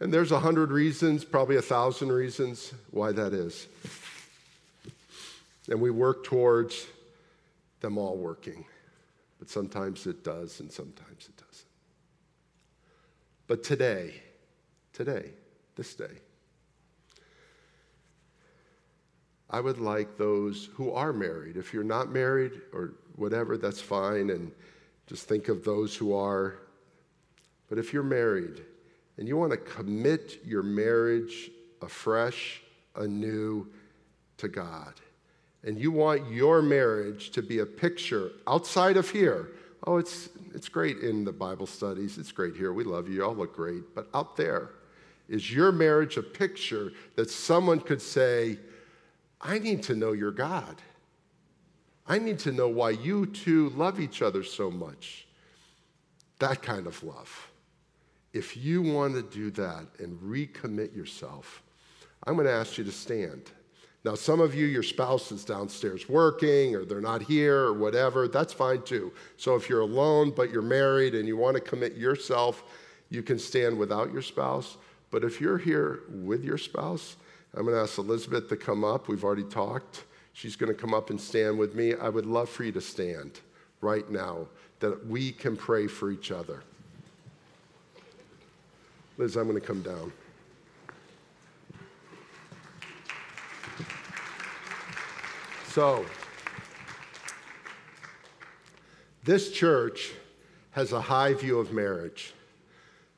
And 0.00 0.14
there's 0.14 0.30
a 0.30 0.38
hundred 0.38 0.70
reasons, 0.70 1.24
probably 1.24 1.56
a 1.56 1.62
thousand 1.62 2.12
reasons 2.12 2.72
why 2.90 3.12
that 3.12 3.32
is. 3.32 3.66
And 5.68 5.80
we 5.80 5.90
work 5.90 6.24
towards 6.24 6.86
them 7.80 7.98
all 7.98 8.16
working. 8.16 8.64
But 9.38 9.50
sometimes 9.50 10.06
it 10.06 10.24
does, 10.24 10.60
and 10.60 10.70
sometimes 10.70 11.28
it 11.28 11.36
doesn't. 11.36 11.66
But 13.46 13.64
today, 13.64 14.14
today, 14.92 15.30
this 15.76 15.94
day, 15.94 16.20
I 19.50 19.60
would 19.60 19.78
like 19.78 20.16
those 20.16 20.68
who 20.74 20.92
are 20.92 21.12
married. 21.12 21.56
If 21.56 21.72
you're 21.72 21.84
not 21.84 22.10
married 22.10 22.60
or 22.72 22.94
whatever, 23.16 23.56
that's 23.56 23.80
fine. 23.80 24.30
And 24.30 24.52
just 25.06 25.26
think 25.26 25.48
of 25.48 25.64
those 25.64 25.96
who 25.96 26.14
are. 26.14 26.56
But 27.68 27.78
if 27.78 27.92
you're 27.92 28.02
married 28.02 28.62
and 29.18 29.26
you 29.26 29.36
want 29.36 29.50
to 29.50 29.56
commit 29.56 30.38
your 30.44 30.62
marriage 30.62 31.50
afresh, 31.82 32.62
anew 32.94 33.66
to 34.38 34.48
God. 34.48 34.94
And 35.64 35.78
you 35.78 35.90
want 35.90 36.30
your 36.30 36.62
marriage 36.62 37.30
to 37.30 37.42
be 37.42 37.58
a 37.58 37.66
picture 37.66 38.30
outside 38.46 38.96
of 38.96 39.10
here. 39.10 39.50
Oh, 39.86 39.96
it's, 39.96 40.28
it's 40.54 40.68
great 40.68 40.98
in 40.98 41.24
the 41.24 41.32
Bible 41.32 41.66
studies. 41.66 42.16
It's 42.16 42.32
great 42.32 42.56
here. 42.56 42.72
We 42.72 42.84
love 42.84 43.08
you. 43.08 43.16
You 43.16 43.24
all 43.24 43.34
look 43.34 43.54
great. 43.54 43.94
But 43.94 44.08
out 44.14 44.36
there, 44.36 44.70
is 45.28 45.52
your 45.52 45.72
marriage 45.72 46.16
a 46.16 46.22
picture 46.22 46.92
that 47.16 47.28
someone 47.28 47.80
could 47.80 48.00
say, 48.00 48.58
I 49.40 49.58
need 49.58 49.82
to 49.84 49.94
know 49.94 50.12
your 50.12 50.30
God? 50.30 50.76
I 52.06 52.18
need 52.18 52.38
to 52.40 52.52
know 52.52 52.68
why 52.68 52.90
you 52.90 53.26
two 53.26 53.70
love 53.70 54.00
each 54.00 54.22
other 54.22 54.42
so 54.42 54.70
much. 54.70 55.26
That 56.38 56.62
kind 56.62 56.86
of 56.86 57.02
love. 57.02 57.48
If 58.38 58.56
you 58.56 58.82
want 58.82 59.14
to 59.14 59.22
do 59.22 59.50
that 59.50 59.88
and 59.98 60.16
recommit 60.20 60.94
yourself, 60.94 61.60
I'm 62.22 62.34
going 62.34 62.46
to 62.46 62.52
ask 62.52 62.78
you 62.78 62.84
to 62.84 62.92
stand. 62.92 63.50
Now, 64.04 64.14
some 64.14 64.40
of 64.40 64.54
you, 64.54 64.66
your 64.66 64.84
spouse 64.84 65.32
is 65.32 65.44
downstairs 65.44 66.08
working 66.08 66.76
or 66.76 66.84
they're 66.84 67.00
not 67.00 67.20
here 67.20 67.56
or 67.56 67.72
whatever. 67.72 68.28
That's 68.28 68.52
fine 68.52 68.82
too. 68.82 69.12
So 69.38 69.56
if 69.56 69.68
you're 69.68 69.80
alone 69.80 70.30
but 70.30 70.52
you're 70.52 70.62
married 70.62 71.16
and 71.16 71.26
you 71.26 71.36
want 71.36 71.56
to 71.56 71.60
commit 71.60 71.96
yourself, 71.96 72.62
you 73.10 73.24
can 73.24 73.40
stand 73.40 73.76
without 73.76 74.12
your 74.12 74.22
spouse. 74.22 74.76
But 75.10 75.24
if 75.24 75.40
you're 75.40 75.58
here 75.58 76.02
with 76.08 76.44
your 76.44 76.58
spouse, 76.58 77.16
I'm 77.54 77.64
going 77.64 77.74
to 77.74 77.82
ask 77.82 77.98
Elizabeth 77.98 78.48
to 78.50 78.56
come 78.56 78.84
up. 78.84 79.08
We've 79.08 79.24
already 79.24 79.42
talked. 79.42 80.04
She's 80.32 80.54
going 80.54 80.72
to 80.72 80.80
come 80.80 80.94
up 80.94 81.10
and 81.10 81.20
stand 81.20 81.58
with 81.58 81.74
me. 81.74 81.96
I 81.96 82.08
would 82.08 82.26
love 82.26 82.48
for 82.48 82.62
you 82.62 82.70
to 82.70 82.80
stand 82.80 83.40
right 83.80 84.08
now 84.08 84.46
that 84.78 85.08
we 85.08 85.32
can 85.32 85.56
pray 85.56 85.88
for 85.88 86.12
each 86.12 86.30
other. 86.30 86.62
Liz, 89.18 89.34
I'm 89.34 89.48
going 89.48 89.60
to 89.60 89.66
come 89.66 89.82
down. 89.82 90.12
So, 95.70 96.06
this 99.24 99.50
church 99.50 100.12
has 100.70 100.92
a 100.92 101.00
high 101.00 101.34
view 101.34 101.58
of 101.58 101.72
marriage. 101.72 102.32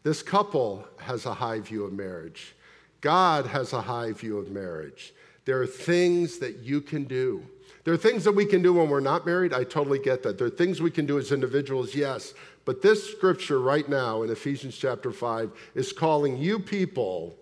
This 0.02 0.22
couple 0.22 0.86
has 1.00 1.26
a 1.26 1.34
high 1.34 1.60
view 1.60 1.84
of 1.84 1.92
marriage. 1.92 2.54
God 3.02 3.46
has 3.46 3.74
a 3.74 3.82
high 3.82 4.12
view 4.12 4.38
of 4.38 4.50
marriage. 4.50 5.12
There 5.44 5.60
are 5.60 5.66
things 5.66 6.38
that 6.38 6.60
you 6.60 6.80
can 6.80 7.04
do. 7.04 7.44
There 7.84 7.92
are 7.92 7.98
things 7.98 8.24
that 8.24 8.32
we 8.32 8.46
can 8.46 8.62
do 8.62 8.72
when 8.72 8.88
we're 8.88 9.00
not 9.00 9.26
married. 9.26 9.52
I 9.52 9.64
totally 9.64 9.98
get 9.98 10.22
that. 10.22 10.38
There 10.38 10.46
are 10.46 10.50
things 10.50 10.80
we 10.80 10.90
can 10.90 11.04
do 11.04 11.18
as 11.18 11.30
individuals, 11.30 11.94
yes. 11.94 12.32
But 12.70 12.82
this 12.82 13.10
scripture 13.10 13.58
right 13.58 13.88
now 13.88 14.22
in 14.22 14.30
Ephesians 14.30 14.76
chapter 14.76 15.10
5 15.10 15.72
is 15.74 15.92
calling 15.92 16.38
you 16.38 16.60
people 16.60 17.36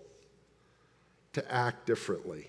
to 1.33 1.53
act 1.53 1.85
differently, 1.85 2.47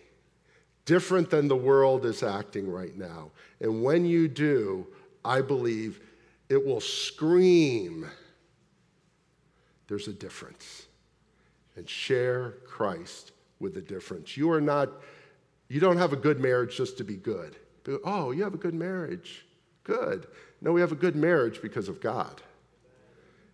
different 0.86 1.28
than 1.28 1.46
the 1.46 1.56
world 1.56 2.06
is 2.06 2.22
acting 2.22 2.72
right 2.72 2.96
now. 2.96 3.32
And 3.60 3.82
when 3.82 4.06
you 4.06 4.28
do, 4.28 4.86
I 5.22 5.42
believe 5.42 6.00
it 6.48 6.64
will 6.64 6.80
scream 6.80 8.08
there's 9.86 10.08
a 10.08 10.14
difference. 10.14 10.86
And 11.76 11.86
share 11.86 12.52
Christ 12.66 13.32
with 13.58 13.74
the 13.74 13.82
difference. 13.82 14.38
You 14.38 14.50
are 14.52 14.60
not, 14.62 14.88
you 15.68 15.80
don't 15.80 15.98
have 15.98 16.14
a 16.14 16.16
good 16.16 16.40
marriage 16.40 16.78
just 16.78 16.96
to 16.96 17.04
be 17.04 17.16
good. 17.16 17.56
oh, 18.06 18.30
you 18.30 18.42
have 18.42 18.54
a 18.54 18.56
good 18.56 18.72
marriage. 18.72 19.44
Good. 19.84 20.28
No, 20.62 20.72
we 20.72 20.80
have 20.80 20.92
a 20.92 20.96
good 20.96 21.14
marriage 21.14 21.60
because 21.60 21.90
of 21.90 22.00
God. 22.00 22.40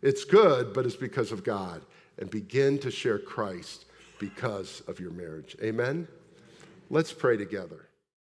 It's 0.03 0.25
good, 0.25 0.73
but 0.73 0.87
it's 0.87 0.97
because 0.97 1.33
of 1.33 1.45
God. 1.45 1.83
And 2.19 2.31
begin 2.31 2.79
to 2.79 2.91
share 2.91 3.19
Christ 3.19 3.85
because 4.19 4.83
of 4.89 4.99
your 5.01 5.11
marriage. 5.11 5.57
Amen? 5.63 6.09
Let's 6.89 7.13
pray 7.13 7.37
together. 7.37 7.86